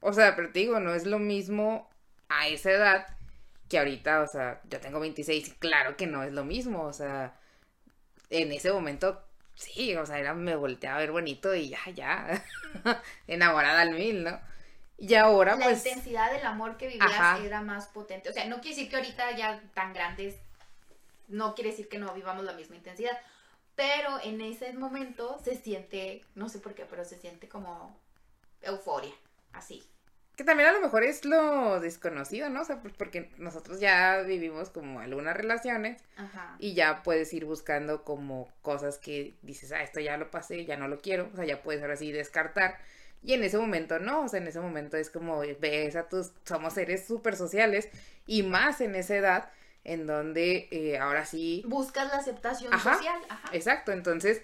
[0.00, 1.90] O sea, pero te digo, no es lo mismo
[2.30, 3.06] a esa edad
[3.68, 6.92] que ahorita, o sea, yo tengo 26 y claro que no es lo mismo, o
[6.92, 7.34] sea,
[8.30, 9.22] en ese momento,
[9.54, 12.44] sí, o sea, era, me volteaba a ver bonito y ya, ya,
[13.26, 14.40] enamorada al mil, ¿no?
[14.96, 15.84] Y ahora, la pues...
[15.84, 18.96] La intensidad del amor que vivías era más potente, o sea, no quiere decir que
[18.96, 20.36] ahorita ya tan grandes,
[21.28, 23.18] no quiere decir que no vivamos la misma intensidad,
[23.74, 27.98] pero en ese momento se siente, no sé por qué, pero se siente como
[28.62, 29.12] euforia,
[29.52, 29.84] así.
[30.40, 32.62] Que también a lo mejor es lo desconocido, ¿no?
[32.62, 36.00] O sea, pues porque nosotros ya vivimos como algunas relaciones
[36.58, 40.78] y ya puedes ir buscando como cosas que dices, ah, esto ya lo pasé, ya
[40.78, 42.78] no lo quiero, o sea, ya puedes ahora sí descartar.
[43.22, 46.32] Y en ese momento no, o sea, en ese momento es como ves a tus,
[46.46, 47.90] somos seres súper sociales
[48.26, 49.50] y más en esa edad
[49.84, 51.62] en donde eh, ahora sí...
[51.66, 53.20] Buscas la aceptación social.
[53.28, 53.50] Ajá.
[53.52, 54.40] Exacto, entonces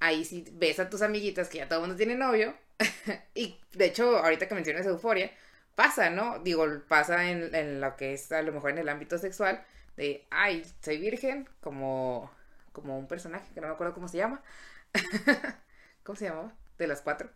[0.00, 2.54] ahí sí ves a tus amiguitas que ya todo el mundo tiene novio
[3.34, 5.30] y de hecho, ahorita que mencionas euforia,
[5.74, 6.38] pasa, ¿no?
[6.40, 9.64] Digo, pasa en, lo que es a lo mejor en el ámbito sexual,
[9.96, 12.30] de, ay, soy virgen, como,
[12.72, 14.42] como un personaje que no me acuerdo cómo se llama.
[16.02, 16.52] ¿Cómo se llamaba?
[16.78, 17.30] De las cuatro.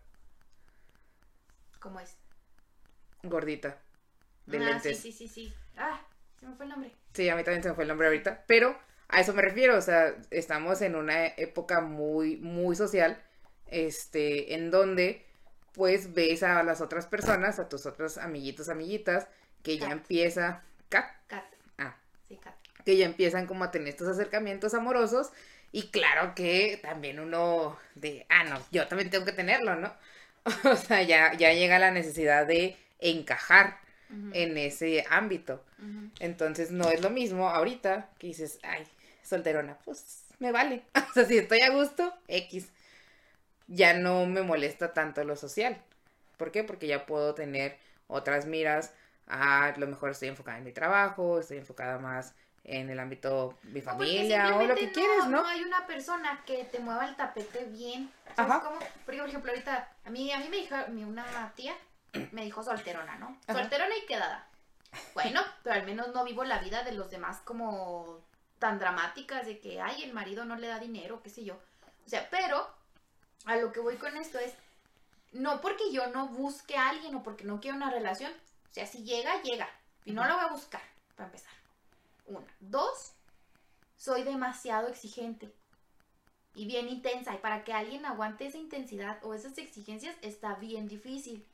[1.79, 2.17] ¿Cómo es?
[3.23, 3.77] Gordita.
[4.45, 5.53] De ah, sí, sí, sí, sí.
[5.77, 6.01] Ah,
[6.39, 6.91] se me fue el nombre.
[7.13, 8.43] Sí, a mí también se me fue el nombre ahorita.
[8.47, 13.21] Pero a eso me refiero, o sea, estamos en una época muy, muy social,
[13.67, 15.25] este, en donde
[15.73, 19.27] pues ves a las otras personas, a tus otros amiguitos, amiguitas,
[19.63, 20.63] que ya empieza...
[20.89, 21.05] Cat.
[21.27, 21.45] Cat.
[21.77, 21.95] Ah.
[22.27, 22.55] Sí, Cat.
[22.85, 25.31] Que ya empiezan como a tener estos acercamientos amorosos
[25.71, 29.93] y claro que también uno de, ah, no, yo también tengo que tenerlo, ¿no?
[30.71, 33.77] o sea, ya, ya llega la necesidad de encajar
[34.33, 35.63] en ese ámbito.
[36.19, 38.83] Entonces no es lo mismo ahorita que dices, ay,
[39.21, 40.83] solterona, pues me vale.
[41.09, 42.69] o sea, si estoy a gusto, X
[43.69, 45.81] ya no me molesta tanto lo social.
[46.37, 46.63] ¿Por qué?
[46.63, 47.77] Porque ya puedo tener
[48.07, 48.93] otras miras.
[49.27, 53.71] A lo mejor estoy enfocada en mi trabajo, estoy enfocada más en el ámbito de
[53.71, 55.41] mi familia o lo que quieres, ¿no?
[55.41, 58.11] No hay una persona que te mueva el tapete bien.
[58.35, 58.63] Ajá.
[59.05, 61.75] por ejemplo, ahorita, a mí, a mí me dijo, una tía
[62.31, 63.37] me dijo solterona, ¿no?
[63.47, 64.47] Solterona y quedada.
[65.13, 68.19] Bueno, pero al menos no vivo la vida de los demás como
[68.57, 71.59] tan dramáticas de que, ay, el marido no le da dinero, qué sé yo.
[72.05, 72.67] O sea, pero
[73.45, 74.53] a lo que voy con esto es,
[75.31, 78.85] no porque yo no busque a alguien o porque no quiero una relación, o sea,
[78.85, 79.69] si llega, llega.
[80.05, 80.81] Y no lo voy a buscar,
[81.15, 81.53] para empezar.
[82.25, 82.47] Una.
[82.59, 83.13] Dos,
[83.97, 85.53] soy demasiado exigente
[86.55, 87.33] y bien intensa.
[87.33, 91.45] Y para que alguien aguante esa intensidad o esas exigencias está bien difícil.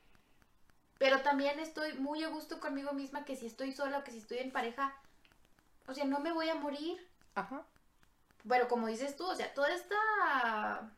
[0.97, 4.19] Pero también estoy muy a gusto conmigo misma que si estoy sola o que si
[4.19, 4.95] estoy en pareja,
[5.87, 7.05] o sea, no me voy a morir.
[7.35, 7.63] Ajá.
[8.47, 10.89] Pero como dices tú, o sea, toda esta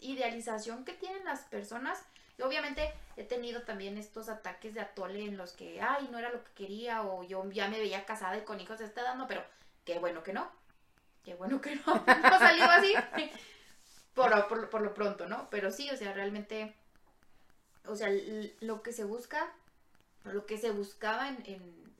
[0.00, 2.04] idealización que tienen las personas,
[2.38, 6.30] y obviamente he tenido también estos ataques de atole en los que, ay, no era
[6.30, 9.44] lo que quería, o yo ya me veía casada y con hijos está dando, pero
[9.84, 10.50] qué bueno que no.
[11.24, 12.94] Qué bueno que no, no salió así.
[14.14, 15.48] por, por, por lo pronto, ¿no?
[15.50, 16.74] Pero sí, o sea, realmente,
[17.86, 18.08] o sea,
[18.60, 19.52] lo que se busca,
[20.24, 21.94] lo que se buscaba en, en,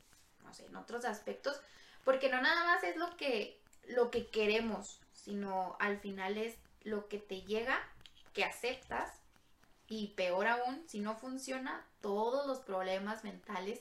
[0.44, 1.60] no sé, en otros aspectos,
[2.04, 7.08] porque no nada más es lo que, lo que queremos, sino al final es lo
[7.08, 7.78] que te llega,
[8.32, 9.20] que aceptas,
[9.88, 13.80] y peor aún, si no funciona, todos los problemas mentales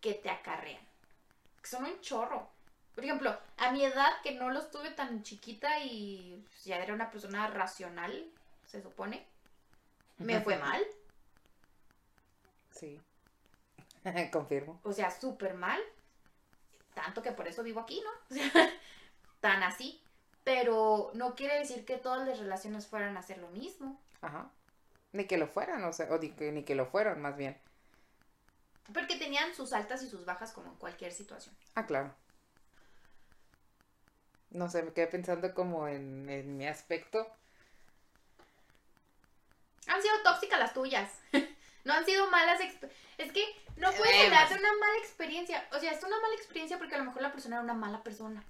[0.00, 0.84] que te acarrean.
[1.62, 2.50] Que son un chorro.
[2.94, 7.10] Por ejemplo, a mi edad, que no los tuve tan chiquita y ya era una
[7.10, 8.30] persona racional,
[8.66, 9.26] se supone,
[10.18, 10.84] me fue mal.
[12.70, 13.00] Sí.
[14.32, 14.80] Confirmo.
[14.82, 15.80] O sea, súper mal.
[16.94, 18.10] Tanto que por eso vivo aquí, ¿no?
[18.30, 18.70] O sea,
[19.40, 20.01] tan así.
[20.44, 24.00] Pero no quiere decir que todas las relaciones fueran a hacer lo mismo.
[24.20, 24.50] Ajá.
[25.12, 27.56] Ni que lo fueran, o sea, o ni que, ni que lo fueron, más bien.
[28.92, 31.54] Porque tenían sus altas y sus bajas como en cualquier situación.
[31.74, 32.14] Ah, claro.
[34.50, 37.26] No sé, me quedé pensando como en, mi aspecto.
[39.86, 41.10] Han sido tóxicas las tuyas.
[41.84, 42.60] no han sido malas
[43.18, 43.44] Es que
[43.76, 45.66] no puedes hablar de una mala experiencia.
[45.72, 48.02] O sea, es una mala experiencia porque a lo mejor la persona era una mala
[48.02, 48.44] persona.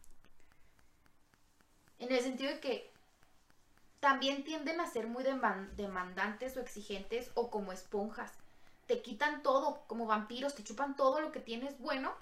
[2.02, 2.90] En el sentido de que
[4.00, 8.32] también tienden a ser muy demandantes o exigentes o como esponjas.
[8.88, 12.12] Te quitan todo, como vampiros, te chupan todo lo que tienes bueno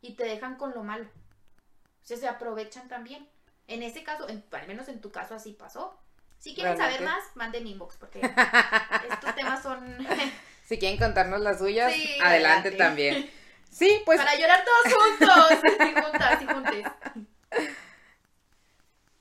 [0.00, 1.04] y te dejan con lo malo.
[1.04, 3.28] O sea, se aprovechan también.
[3.68, 5.96] En ese caso, al menos en tu caso así pasó.
[6.40, 8.20] Si quieren saber más, manden inbox porque
[9.08, 10.04] estos temas son...
[10.66, 13.30] si quieren contarnos las suyas, adelante, también.
[13.70, 14.18] Sí, pues...
[14.18, 15.58] Para llorar todos juntos.
[15.88, 16.86] y juntas y juntes.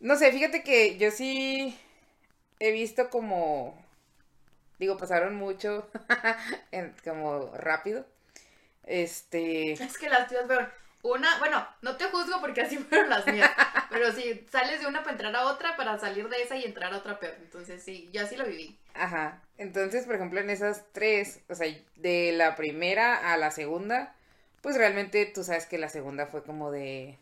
[0.02, 1.80] No sé, fíjate que yo sí
[2.60, 3.80] he visto como,
[4.80, 5.88] digo, pasaron mucho,
[7.04, 8.06] como rápido.
[8.86, 9.74] Este...
[9.74, 10.68] Es que las tías fueron
[11.04, 13.52] una, bueno, no te juzgo porque así fueron las mías,
[13.92, 16.92] pero sí, sales de una para entrar a otra, para salir de esa y entrar
[16.94, 17.36] a otra peor.
[17.40, 18.78] Entonces sí, yo así lo viví.
[18.96, 19.42] Ajá.
[19.60, 24.16] Entonces, por ejemplo, en esas tres, o sea, de la primera a la segunda,
[24.62, 27.20] pues realmente tú sabes que la segunda fue como de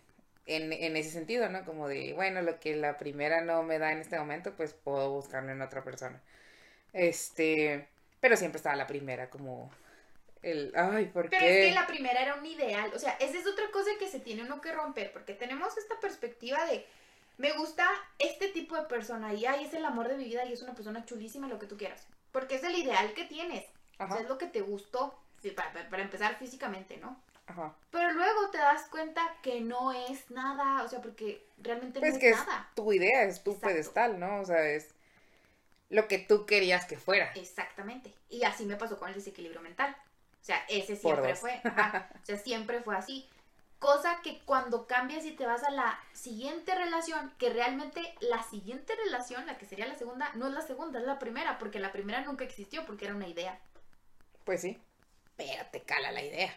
[0.50, 1.64] en, en ese sentido, ¿no?
[1.64, 5.12] Como de, bueno, lo que la primera no me da en este momento, pues puedo
[5.12, 6.20] buscarlo en otra persona.
[6.92, 7.88] Este,
[8.20, 9.72] pero siempre estaba la primera como
[10.42, 13.46] el, ay, ¿por Pero es que la primera era un ideal, o sea, esa es
[13.46, 16.86] otra cosa que se tiene uno que romper, porque tenemos esta perspectiva de,
[17.38, 20.54] me gusta este tipo de persona y, ay, es el amor de mi vida y
[20.54, 23.66] es una persona chulísima, lo que tú quieras, porque es el ideal que tienes,
[24.00, 25.14] o sea, es lo que te gustó,
[25.56, 27.22] para, para empezar físicamente, ¿no?
[27.92, 32.20] Pero luego te das cuenta que no es nada, o sea, porque realmente pues no
[32.20, 32.70] es, nada.
[32.76, 34.42] tu idea, es tu pedestal, ¿no?
[34.42, 34.90] O sea, es
[35.90, 37.32] lo que tú querías que fuera.
[37.36, 38.14] Exactamente.
[38.30, 39.96] Y así me pasó con el desequilibrio mental.
[40.42, 41.62] O sea, ese siempre fue.
[41.66, 43.28] o sea, siempre fue así.
[43.80, 48.94] Cosa que cuando cambias y te vas a la siguiente relación, que realmente la siguiente
[49.06, 51.94] relación, la que sería la segunda, no es la segunda, es la primera, porque la
[51.94, 53.58] primera nunca existió porque era una idea.
[54.44, 54.78] Pues sí
[55.40, 56.54] pero te cala la idea.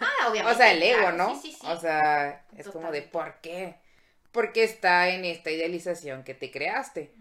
[0.00, 0.52] Ah, obviamente.
[0.54, 1.34] o sea, el ego, ¿no?
[1.34, 1.66] Sí, sí, sí.
[1.66, 3.74] O sea, es como de ¿por qué?
[4.30, 7.12] Porque está en esta idealización que te creaste.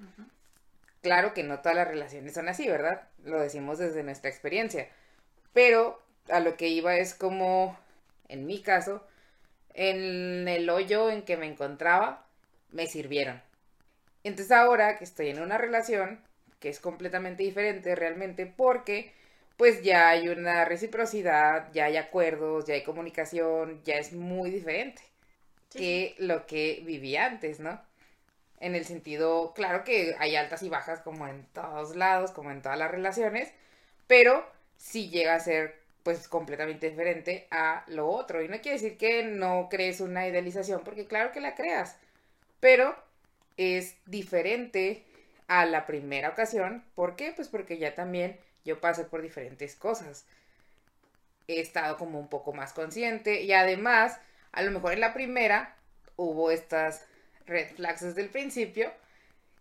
[1.02, 3.08] Claro que no todas las relaciones son así, ¿verdad?
[3.24, 4.88] Lo decimos desde nuestra experiencia.
[5.52, 7.76] Pero a lo que iba es como,
[8.28, 9.06] en mi caso,
[9.74, 12.28] en el hoyo en que me encontraba,
[12.70, 13.42] me sirvieron.
[14.24, 16.24] Entonces ahora que estoy en una relación,
[16.60, 19.12] que es completamente diferente realmente, porque
[19.58, 25.02] pues ya hay una reciprocidad, ya hay acuerdos, ya hay comunicación, ya es muy diferente
[25.72, 27.82] que lo que viví antes, ¿no?
[28.60, 32.62] En el sentido, claro que hay altas y bajas como en todos lados, como en
[32.62, 33.52] todas las relaciones,
[34.08, 34.46] pero
[34.78, 38.42] sí llega a ser pues completamente diferente a lo otro.
[38.42, 41.98] Y no quiere decir que no crees una idealización, porque claro que la creas,
[42.60, 42.96] pero
[43.58, 45.04] es diferente
[45.48, 46.84] a la primera ocasión.
[46.96, 47.34] ¿Por qué?
[47.36, 50.26] Pues porque ya también yo pasé por diferentes cosas.
[51.48, 54.20] He estado como un poco más consciente y además,
[54.52, 55.76] a lo mejor en la primera
[56.16, 57.06] hubo estas
[57.46, 58.92] red flags desde el principio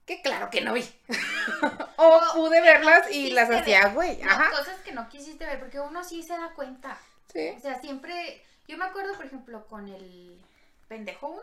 [0.06, 0.84] que claro que no vi.
[1.96, 4.18] o pude verlas y las hacía, güey.
[4.20, 6.98] Cosas que no quisiste ver porque uno sí se da cuenta.
[7.32, 7.54] Sí.
[7.56, 10.40] O sea, siempre, yo me acuerdo, por ejemplo, con el
[10.88, 11.42] pendejo uno,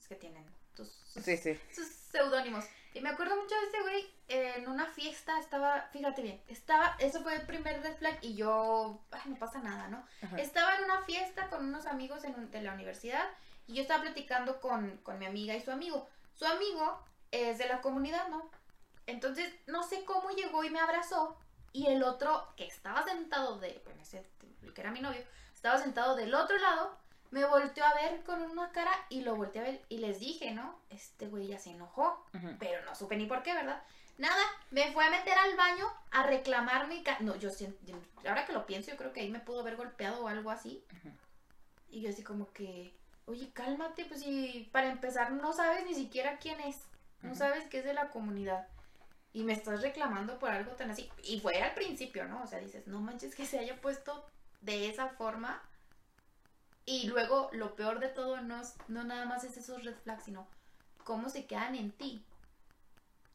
[0.00, 1.24] es que tienen sus, sus,
[1.72, 2.64] sus seudónimos.
[2.96, 7.22] Y me acuerdo mucho de ese güey en una fiesta, estaba, fíjate bien, estaba, eso
[7.22, 10.02] fue el primer red flag y yo, ay, no pasa nada, ¿no?
[10.38, 13.26] Estaba en una fiesta con unos amigos en, de la universidad
[13.66, 16.08] y yo estaba platicando con, con mi amiga y su amigo.
[16.32, 18.50] Su amigo es de la comunidad, ¿no?
[19.04, 21.36] Entonces, no sé cómo llegó y me abrazó.
[21.74, 24.26] Y el otro, que estaba sentado de, bueno, ese,
[24.74, 25.22] que era mi novio,
[25.52, 26.96] estaba sentado del otro lado,
[27.30, 30.52] me volteó a ver con una cara y lo volteé a ver y les dije,
[30.52, 30.78] ¿no?
[30.90, 32.24] Este güey ya se enojó,
[32.58, 33.82] pero no supe ni por qué, ¿verdad?
[34.18, 37.78] Nada, me fue a meter al baño a reclamar mi No, yo siento,
[38.26, 40.82] ahora que lo pienso, yo creo que ahí me pudo haber golpeado o algo así.
[41.90, 42.94] Y yo así como que,
[43.26, 46.82] oye, cálmate, pues si para empezar no sabes ni siquiera quién es,
[47.20, 48.66] no sabes qué es de la comunidad.
[49.32, 51.10] Y me estás reclamando por algo tan así.
[51.22, 52.42] Y fue al principio, ¿no?
[52.42, 54.24] O sea, dices, no manches que se haya puesto
[54.62, 55.62] de esa forma.
[56.86, 60.46] Y luego lo peor de todo no, no nada más es esos red flags, sino
[61.04, 62.24] cómo se quedan en ti.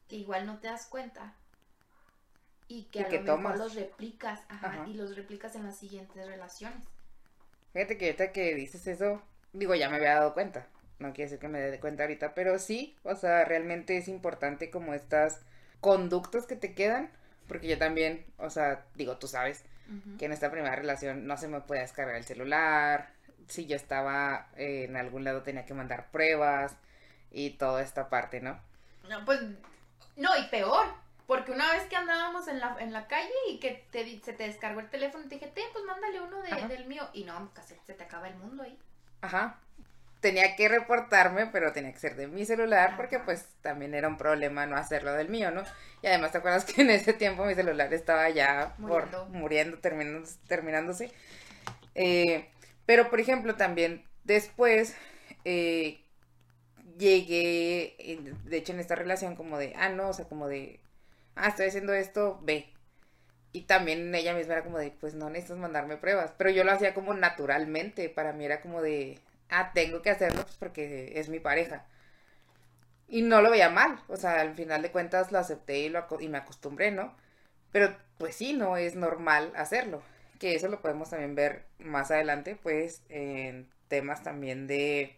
[0.07, 1.35] Que igual no te das cuenta.
[2.69, 6.81] Y que a lo mejor los replicas, ajá, y los replicas en las siguientes relaciones.
[7.73, 9.21] Fíjate que ahorita que dices eso,
[9.51, 10.67] digo, ya me había dado cuenta.
[10.99, 14.69] No quiere decir que me dé cuenta ahorita, pero sí, o sea, realmente es importante
[14.69, 15.41] como estas
[15.81, 17.11] conductas que te quedan,
[17.47, 19.63] porque yo también, o sea, digo, tú sabes
[20.17, 23.11] que en esta primera relación no se me podía descargar el celular,
[23.51, 26.75] si yo estaba en algún lado tenía que mandar pruebas
[27.31, 28.59] y toda esta parte, ¿no?
[29.09, 29.41] No, pues
[30.15, 30.85] no, y peor,
[31.27, 34.43] porque una vez que andábamos en la, en la calle y que te, se te
[34.43, 37.07] descargó el teléfono, te dije, te, pues mándale uno del mío.
[37.13, 38.77] Y no, casi se te acaba el mundo ahí.
[39.21, 39.57] Ajá.
[40.19, 44.17] Tenía que reportarme, pero tenía que ser de mi celular, porque pues también era un
[44.17, 45.63] problema no hacerlo del mío, ¿no?
[46.03, 49.79] Y además, ¿te acuerdas que en ese tiempo mi celular estaba ya muriendo, por, muriendo
[49.79, 50.37] terminándose?
[50.47, 51.11] terminándose?
[51.95, 52.50] Eh,
[52.85, 54.95] pero, por ejemplo, también después,
[55.45, 56.01] eh,
[56.97, 57.95] llegué,
[58.45, 60.79] de hecho en esta relación como de, ah, no, o sea, como de,
[61.35, 62.67] ah, estoy haciendo esto, ve.
[63.53, 66.71] Y también ella misma era como de, pues no necesitas mandarme pruebas, pero yo lo
[66.71, 69.19] hacía como naturalmente, para mí era como de,
[69.49, 71.85] ah, tengo que hacerlo pues porque es mi pareja.
[73.07, 76.07] Y no lo veía mal, o sea, al final de cuentas lo acepté y, lo,
[76.19, 77.15] y me acostumbré, ¿no?
[77.71, 80.01] Pero pues sí, no es normal hacerlo,
[80.41, 85.15] que eso lo podemos también ver más adelante, pues en temas también de,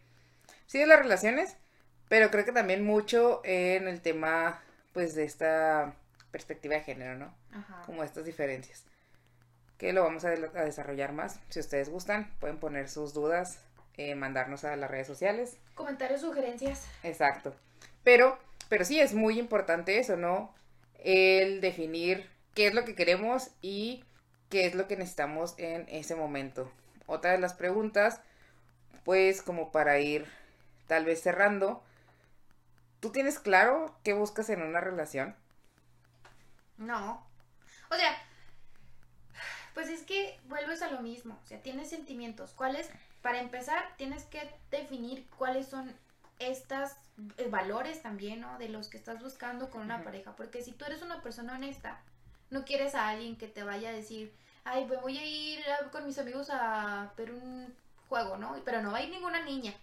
[0.66, 1.56] sí, de las relaciones,
[2.10, 4.62] pero creo que también mucho en el tema,
[4.92, 5.96] pues, de esta
[6.30, 7.34] perspectiva de género, ¿no?
[7.54, 7.84] Ajá.
[7.86, 8.84] Como estas diferencias.
[9.78, 11.40] Que lo vamos a, desarrollar más.
[11.48, 13.62] Si ustedes gustan, pueden poner sus dudas,
[13.96, 15.56] eh, mandarnos a las redes sociales.
[15.74, 16.86] Comentarios, sugerencias.
[17.02, 17.56] Exacto.
[18.04, 20.54] Pero, pero sí es muy importante eso, ¿no?
[21.00, 24.04] El definir qué es lo que queremos y
[24.54, 26.72] qué es lo que necesitamos en ese momento.
[27.08, 28.22] Otra de las preguntas,
[29.04, 30.28] pues como para ir
[30.88, 31.84] tal vez cerrando,
[33.04, 35.36] ¿Tú tienes claro qué buscas en una relación?
[36.78, 37.28] No.
[37.92, 38.16] O sea,
[39.74, 41.38] pues es que vuelves a lo mismo.
[41.44, 42.54] O sea, tienes sentimientos.
[42.54, 42.90] ¿Cuáles?
[43.22, 45.94] Para empezar, tienes que definir cuáles son
[46.40, 46.92] estos
[47.36, 48.58] eh, valores también, ¿no?
[48.58, 50.38] De los que estás buscando con una pareja.
[50.38, 52.00] Porque si tú eres una persona honesta,
[52.52, 54.34] no quieres a alguien que te vaya a decir,
[54.66, 57.74] ay, pues voy a ir con mis amigos a ver un
[58.10, 58.56] juego, ¿no?
[58.66, 59.74] Pero no va a ir ninguna niña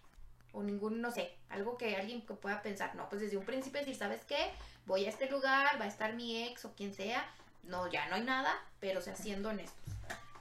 [0.53, 3.81] o ningún, no sé, algo que alguien que pueda pensar, no, pues desde un principio
[3.81, 4.53] decir, ¿sabes qué?
[4.87, 7.25] Voy a este lugar, va a estar mi ex o quien sea,
[7.65, 9.95] no, ya no hay nada, pero o sea, siendo honestos.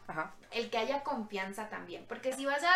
[0.08, 0.34] Ajá.
[0.52, 2.72] El que haya confianza también, porque si vas a,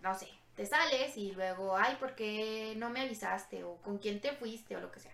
[0.00, 3.64] no sé, te sales y luego, ay, ¿por qué no me avisaste?
[3.64, 5.12] O con quién te fuiste o lo que sea.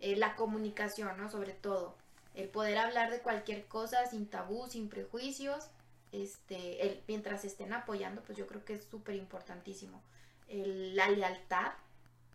[0.00, 1.30] Eh, la comunicación, ¿no?
[1.30, 1.96] Sobre todo.
[2.36, 5.68] El poder hablar de cualquier cosa sin tabú, sin prejuicios.
[6.12, 10.00] Este, el, mientras estén apoyando, pues yo creo que es súper importantísimo
[10.48, 11.72] la lealtad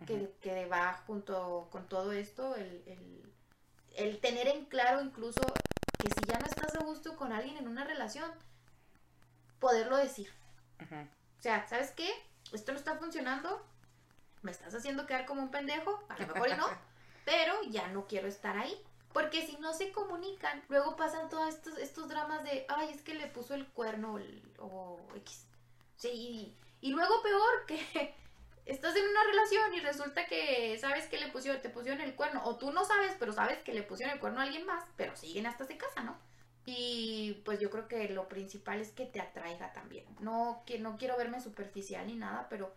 [0.06, 5.42] que, va junto con todo esto, el, tener en claro incluso
[6.00, 8.32] que si ya no estás a gusto con alguien en una relación,
[9.60, 10.30] poderlo decir.
[10.82, 12.10] O sea, ¿sabes qué?
[12.52, 13.64] Esto no está funcionando,
[14.42, 16.68] me estás haciendo quedar como un pendejo, a lo mejor y no,
[17.26, 18.76] pero ya no quiero estar ahí.
[19.14, 23.14] Porque si no se comunican, luego pasan todos estos, estos dramas de, ay, es que
[23.14, 24.18] le puso el cuerno
[24.60, 25.46] o, X.
[25.98, 28.16] Sí, y luego peor, que
[28.66, 32.42] estás en una relación y resulta que sabes que le pusieron, te pusieron el cuerno,
[32.46, 35.16] o tú no sabes, pero sabes que le pusieron el cuerno a alguien más, pero
[35.16, 36.18] siguen hasta se casa, ¿no?
[36.66, 40.06] Y pues yo creo que lo principal es que te atraiga también.
[40.20, 42.74] No, que no quiero verme superficial ni nada, pero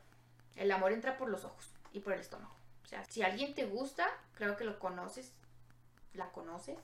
[0.57, 2.55] el amor entra por los ojos y por el estómago.
[2.85, 5.33] O sea, si alguien te gusta, creo que lo conoces,
[6.15, 6.79] la conoces.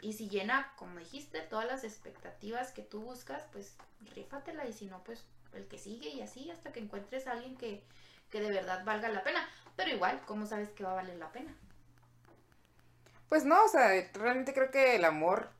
[0.00, 3.76] Y si llena, como dijiste, todas las expectativas que tú buscas, pues
[4.14, 7.56] rífatela y si no, pues el que sigue y así hasta que encuentres a alguien
[7.56, 7.82] que,
[8.30, 9.48] de verdad valga la pena.
[9.76, 11.54] Pero igual, ¿cómo sabes que va a valer la pena?
[13.28, 15.50] Pues no, o sea, realmente creo que el amor,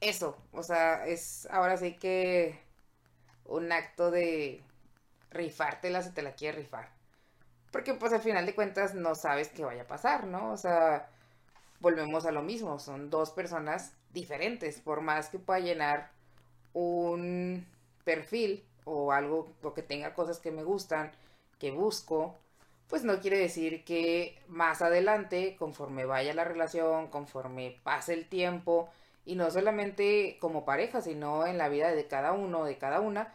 [0.00, 2.60] eso, o sea, es ahora sí que
[3.44, 4.62] un acto de
[5.30, 6.90] rifártela si te la quieres rifar.
[7.70, 10.50] Porque pues al final de cuentas no sabes qué vaya a pasar, ¿no?
[10.50, 11.08] O sea,
[11.80, 16.10] volvemos a lo mismo, son dos personas diferentes, por más que pueda llenar
[16.72, 17.66] un
[18.04, 21.12] perfil o algo o que tenga cosas que me gustan,
[21.58, 22.36] que busco,
[22.88, 28.90] pues no quiere decir que más adelante, conforme vaya la relación, conforme pase el tiempo,
[29.24, 33.34] y no solamente como pareja, sino en la vida de cada uno, de cada una,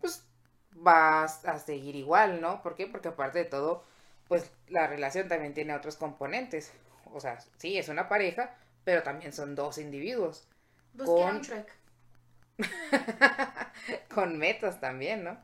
[0.00, 0.24] pues
[0.72, 2.62] vas a seguir igual, ¿no?
[2.62, 2.86] ¿Por qué?
[2.86, 3.84] Porque aparte de todo,
[4.28, 6.72] pues la relación también tiene otros componentes.
[7.12, 8.54] O sea, sí, es una pareja,
[8.84, 10.48] pero también son dos individuos.
[10.96, 11.40] con...
[11.40, 11.72] Shrek.
[14.14, 15.38] con metas también, ¿no?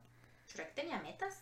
[0.49, 1.41] ¿Shrek tenía metas?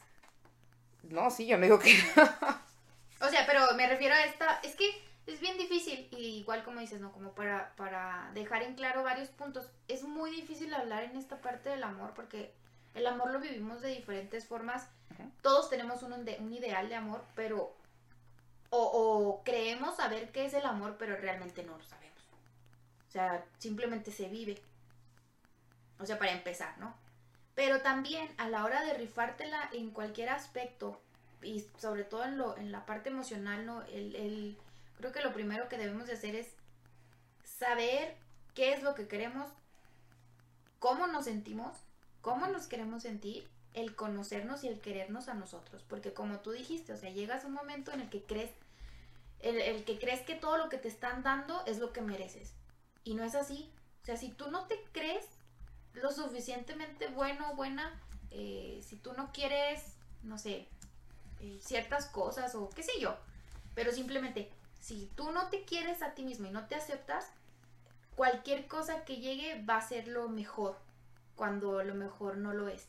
[1.02, 1.94] No, sí, yo no digo que
[3.20, 4.90] O sea, pero me refiero a esta, es que
[5.26, 7.12] es bien difícil, y igual como dices, ¿no?
[7.12, 11.70] Como para, para dejar en claro varios puntos, es muy difícil hablar en esta parte
[11.70, 12.52] del amor porque
[12.94, 14.88] el amor lo vivimos de diferentes formas.
[15.42, 17.75] Todos tenemos un, un ideal de amor, pero...
[18.70, 22.22] O, creemos saber qué es el amor, pero realmente no lo sabemos.
[23.08, 24.60] O sea, simplemente se vive.
[25.98, 26.94] O sea, para empezar, ¿no?
[27.54, 31.00] Pero también a la hora de rifártela en cualquier aspecto,
[31.42, 33.82] y sobre todo en, lo, en la parte emocional, ¿no?
[33.84, 34.58] El, el,
[34.98, 36.48] creo que lo primero que debemos de hacer es
[37.44, 38.16] saber
[38.54, 39.48] qué es lo que queremos,
[40.78, 41.76] cómo nos sentimos,
[42.20, 45.84] cómo nos queremos sentir, el conocernos y el querernos a nosotros.
[45.88, 48.50] Porque como tú dijiste, o sea, llegas a un momento en el que crees,
[49.40, 52.54] el, el que crees que todo lo que te están dando es lo que mereces.
[53.04, 53.70] Y no es así.
[54.02, 55.26] O sea, si tú no te crees
[55.92, 58.00] lo suficientemente bueno o buena,
[58.30, 60.68] eh, si tú no quieres, no sé,
[61.40, 63.16] eh, ciertas cosas o qué sé yo,
[63.74, 64.50] pero simplemente,
[64.80, 67.30] si tú no te quieres a ti mismo y no te aceptas,
[68.14, 70.78] cualquier cosa que llegue va a ser lo mejor,
[71.34, 72.88] cuando lo mejor no lo es.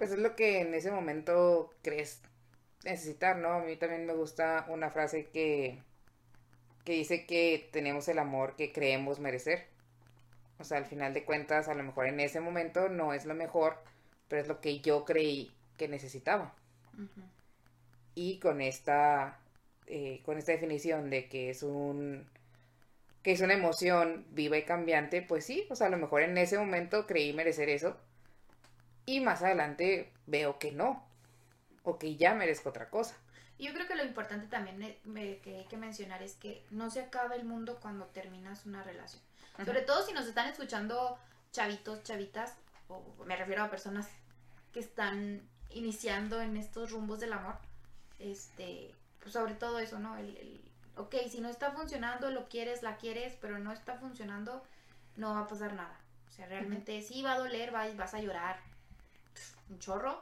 [0.00, 2.22] Pues es lo que en ese momento crees
[2.84, 3.50] necesitar, ¿no?
[3.50, 5.82] A mí también me gusta una frase que,
[6.86, 9.66] que dice que tenemos el amor que creemos merecer.
[10.58, 13.34] O sea, al final de cuentas, a lo mejor en ese momento no es lo
[13.34, 13.76] mejor,
[14.26, 16.54] pero es lo que yo creí que necesitaba.
[18.14, 19.38] Y con esta,
[19.86, 22.26] eh, con esta definición de que es un
[23.22, 26.38] que es una emoción viva y cambiante, pues sí, o sea, a lo mejor en
[26.38, 27.98] ese momento creí merecer eso
[29.06, 31.04] y más adelante veo que no,
[31.82, 33.16] o que ya merezco otra cosa.
[33.58, 37.00] Yo creo que lo importante también eh, que hay que mencionar es que no se
[37.00, 39.22] acaba el mundo cuando terminas una relación.
[39.64, 41.18] Sobre todo si nos están escuchando
[41.52, 42.56] chavitos, chavitas,
[42.88, 44.08] o me refiero a personas
[44.72, 47.56] que están iniciando en estos rumbos del amor.
[48.18, 50.16] Este, pues sobre todo eso, ¿no?
[50.16, 50.62] El,
[50.96, 54.62] ok, si no está funcionando, lo quieres, la quieres, pero no está funcionando,
[55.16, 56.00] no va a pasar nada.
[56.28, 58.69] O sea, realmente sí va a doler, va, vas a llorar
[59.70, 60.20] un chorro,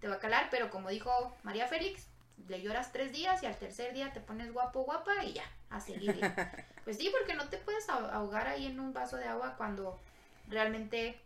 [0.00, 2.08] te va a calar, pero como dijo María Félix,
[2.48, 5.80] le lloras tres días y al tercer día te pones guapo, guapa y ya, a
[5.80, 6.14] seguir.
[6.84, 9.98] pues sí, porque no te puedes ahogar ahí en un vaso de agua cuando
[10.48, 11.20] realmente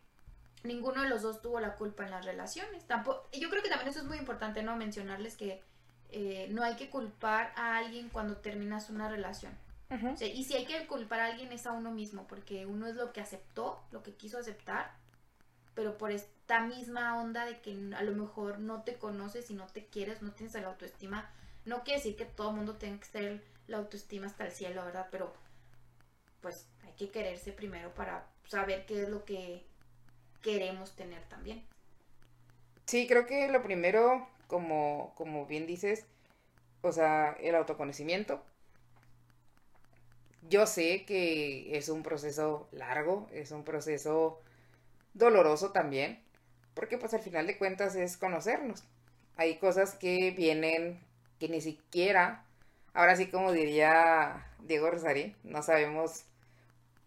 [0.62, 2.86] ninguno de los dos tuvo la culpa en las relaciones.
[2.86, 4.76] Tampoco, yo creo que también eso es muy importante, ¿no?
[4.76, 5.62] Mencionarles que
[6.10, 9.52] eh, no hay que culpar a alguien cuando terminas una relación.
[10.20, 13.12] y si hay que culpar a alguien es a uno mismo, porque uno es lo
[13.12, 14.92] que aceptó, lo que quiso aceptar,
[15.80, 19.66] pero por esta misma onda de que a lo mejor no te conoces y no
[19.66, 21.32] te quieres, no tienes la autoestima,
[21.64, 24.84] no quiere decir que todo el mundo tenga que tener la autoestima hasta el cielo,
[24.84, 25.08] ¿verdad?
[25.10, 25.32] Pero
[26.42, 29.64] pues hay que quererse primero para saber qué es lo que
[30.42, 31.64] queremos tener también.
[32.84, 36.04] Sí, creo que lo primero, como, como bien dices,
[36.82, 38.44] o sea, el autoconocimiento.
[40.42, 44.42] Yo sé que es un proceso largo, es un proceso
[45.14, 46.22] doloroso también,
[46.74, 48.84] porque pues al final de cuentas es conocernos.
[49.36, 51.00] Hay cosas que vienen
[51.38, 52.44] que ni siquiera,
[52.92, 56.24] ahora sí como diría Diego Rosarín, no sabemos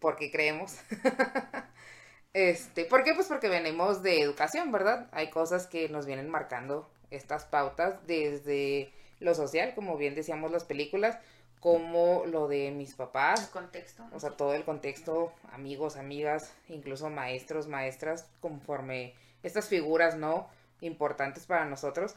[0.00, 0.76] por qué creemos.
[2.32, 3.14] este, ¿por qué?
[3.14, 5.08] Pues porque venimos de educación, ¿verdad?
[5.12, 10.64] Hay cosas que nos vienen marcando estas pautas desde lo social, como bien decíamos las
[10.64, 11.18] películas,
[11.64, 13.44] como lo de mis papás.
[13.44, 14.04] El contexto.
[14.12, 20.46] O sea, todo el contexto, amigos, amigas, incluso maestros, maestras, conforme estas figuras, ¿no?
[20.82, 22.16] Importantes para nosotros.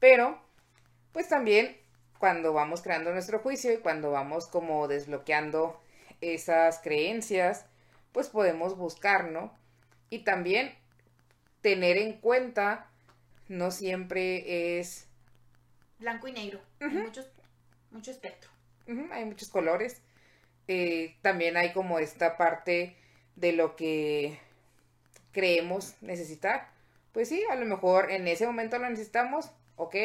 [0.00, 0.42] Pero,
[1.12, 1.76] pues también
[2.18, 5.80] cuando vamos creando nuestro juicio y cuando vamos como desbloqueando
[6.20, 7.66] esas creencias,
[8.10, 9.56] pues podemos buscar, ¿no?
[10.10, 10.74] Y también
[11.60, 12.90] tener en cuenta,
[13.46, 15.06] no siempre es...
[16.00, 17.30] Blanco y negro, muchos,
[17.92, 18.57] mucho espectro
[19.12, 20.02] hay muchos colores.
[20.68, 22.96] eh, también hay como esta parte
[23.36, 24.38] de lo que
[25.32, 26.68] creemos necesitar.
[27.12, 29.96] Pues sí, a lo mejor en ese momento lo necesitamos, ok,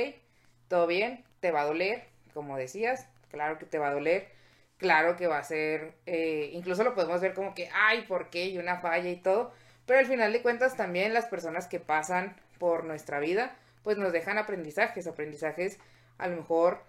[0.67, 4.29] todo bien, te va a doler, como decías, claro que te va a doler,
[4.77, 8.45] claro que va a ser, eh, incluso lo podemos ver como que, ay, ¿por qué?
[8.47, 9.53] Y una falla y todo,
[9.85, 14.13] pero al final de cuentas también las personas que pasan por nuestra vida, pues nos
[14.13, 15.79] dejan aprendizajes, aprendizajes
[16.17, 16.81] a lo mejor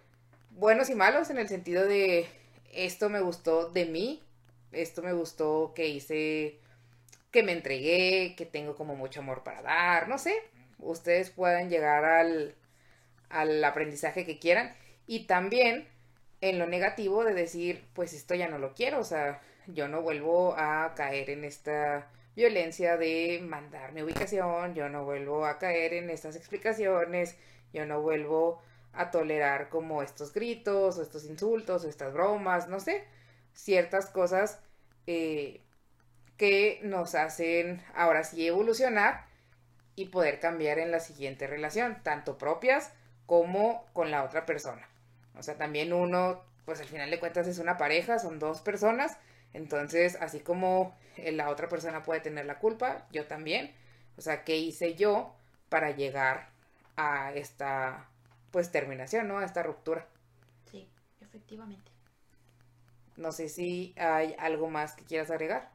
[0.56, 2.26] buenos y malos en el sentido de
[2.72, 4.22] esto me gustó de mí,
[4.72, 6.58] esto me gustó que hice,
[7.30, 10.34] que me entregué, que tengo como mucho amor para dar, no sé,
[10.78, 12.54] ustedes puedan llegar al,
[13.30, 14.74] al aprendizaje que quieran.
[15.06, 15.86] Y también
[16.40, 20.02] en lo negativo de decir, pues esto ya no lo quiero, o sea, yo no
[20.02, 25.94] vuelvo a caer en esta violencia de mandar mi ubicación, yo no vuelvo a caer
[25.94, 27.36] en estas explicaciones,
[27.72, 28.73] yo no vuelvo a
[29.10, 33.04] tolerar como estos gritos o estos insultos o estas bromas, no sé,
[33.52, 34.60] ciertas cosas
[35.06, 35.60] eh,
[36.36, 39.26] que nos hacen ahora sí evolucionar
[39.96, 42.92] y poder cambiar en la siguiente relación, tanto propias
[43.26, 44.88] como con la otra persona.
[45.36, 49.16] O sea, también uno, pues al final de cuentas es una pareja, son dos personas,
[49.52, 53.74] entonces así como la otra persona puede tener la culpa, yo también.
[54.16, 55.34] O sea, ¿qué hice yo
[55.68, 56.50] para llegar
[56.96, 58.08] a esta
[58.54, 59.38] pues terminación, ¿no?
[59.38, 60.06] A esta ruptura.
[60.70, 60.88] Sí,
[61.20, 61.90] efectivamente.
[63.16, 65.72] No sé si hay algo más que quieras agregar.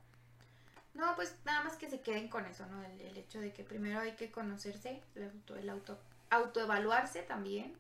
[0.94, 2.82] No, pues nada más que se queden con eso, ¿no?
[2.82, 6.00] El, hecho de que primero hay que conocerse, el auto, el auto
[6.30, 7.76] autoevaluarse también.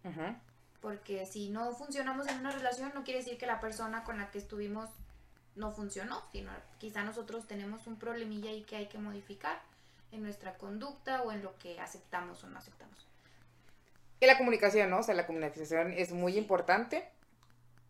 [0.81, 4.29] Porque si no funcionamos en una relación, no quiere decir que la persona con la
[4.31, 4.89] que estuvimos
[5.55, 9.61] no funcionó, sino quizá nosotros tenemos un problemilla ahí que hay que modificar
[10.11, 13.08] en nuestra conducta o en lo que aceptamos o no aceptamos.
[14.19, 14.99] Y la comunicación, ¿no?
[14.99, 17.09] O sea, la comunicación es muy importante.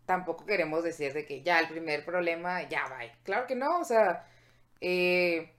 [0.06, 3.00] Tampoco queremos decir de que ya el primer problema, ya va.
[3.24, 4.28] Claro que no, o sea,
[4.82, 5.52] eh,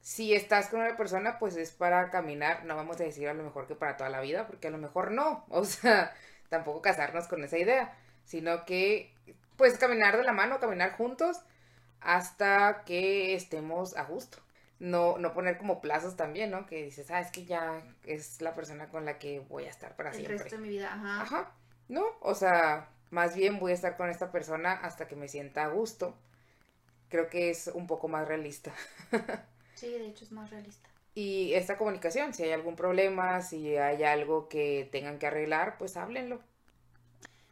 [0.00, 3.44] si estás con una persona, pues es para caminar, no vamos a decir a lo
[3.44, 6.14] mejor que para toda la vida, porque a lo mejor no, o sea,
[6.48, 9.14] tampoco casarnos con esa idea, sino que,
[9.56, 11.38] pues caminar de la mano, caminar juntos
[12.00, 14.38] hasta que estemos a gusto
[14.80, 16.66] no, no poner como plazos también, ¿no?
[16.66, 19.94] Que dices, ah, es que ya es la persona con la que voy a estar
[19.94, 20.34] para siempre.
[20.34, 21.22] El resto de mi vida, ajá.
[21.22, 21.52] Ajá.
[21.88, 25.64] No, o sea, más bien voy a estar con esta persona hasta que me sienta
[25.64, 26.16] a gusto.
[27.08, 28.72] Creo que es un poco más realista.
[29.74, 30.88] sí, de hecho es más realista.
[31.14, 35.96] Y esta comunicación, si hay algún problema, si hay algo que tengan que arreglar, pues
[35.96, 36.40] háblenlo.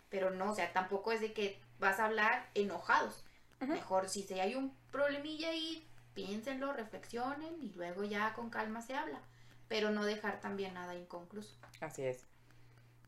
[0.09, 3.25] Pero no, o sea, tampoco es de que vas a hablar enojados.
[3.61, 9.21] Mejor si hay un problemilla ahí, piénsenlo, reflexionen y luego ya con calma se habla,
[9.69, 11.57] pero no dejar también nada inconcluso.
[11.81, 12.27] Así es.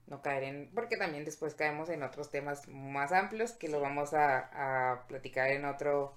[0.06, 4.12] No caer en, porque también después caemos en otros temas más amplios que lo vamos
[4.12, 6.14] a, a platicar en otro,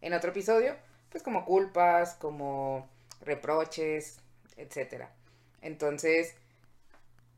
[0.00, 0.76] en otro episodio,
[1.10, 2.88] pues como culpas, como
[3.20, 4.18] reproches,
[4.56, 5.12] etcétera.
[5.60, 6.34] Entonces,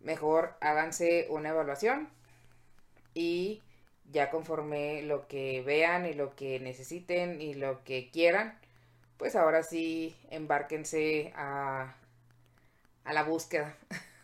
[0.01, 2.09] mejor háganse una evaluación
[3.15, 3.63] y
[4.11, 8.59] ya conforme lo que vean y lo que necesiten y lo que quieran,
[9.19, 11.95] pues ahora sí embárquense a,
[13.05, 13.77] a la búsqueda.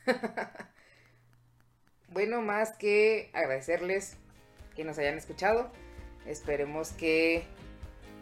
[2.08, 4.16] bueno, más que agradecerles
[4.76, 5.70] que nos hayan escuchado.
[6.26, 7.44] Esperemos que,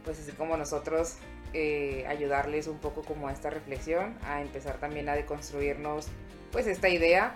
[0.05, 1.18] pues así como nosotros,
[1.55, 6.09] eh, ayudarles un poco como a esta reflexión, a empezar también a deconstruirnos
[6.51, 7.35] pues esta idea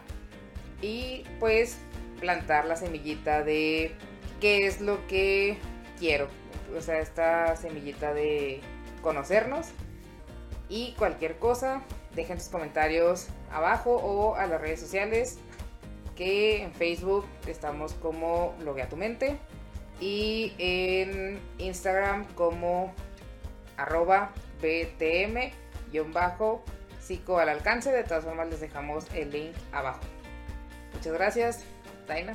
[0.80, 1.76] y pues
[2.20, 3.94] plantar la semillita de
[4.40, 5.58] qué es lo que
[5.98, 6.28] quiero.
[6.76, 8.60] O sea, esta semillita de
[9.06, 9.68] conocernos.
[10.68, 11.82] Y cualquier cosa,
[12.16, 15.38] dejen sus comentarios abajo o a las redes sociales.
[16.16, 19.38] Que en Facebook estamos como Loguea tu mente.
[20.00, 22.92] Y en Instagram como
[23.76, 26.64] arroba btm-bajo
[27.00, 27.92] psico al alcance.
[27.92, 30.00] De todas formas les dejamos el link abajo.
[30.94, 31.64] Muchas gracias,
[32.08, 32.34] Daina.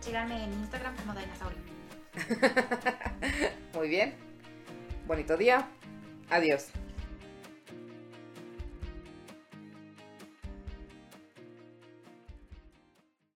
[0.00, 1.58] Síganme en Instagram como Dainasaurio.
[3.74, 4.29] Muy bien
[5.10, 5.68] bonito día.
[6.30, 6.70] Adiós.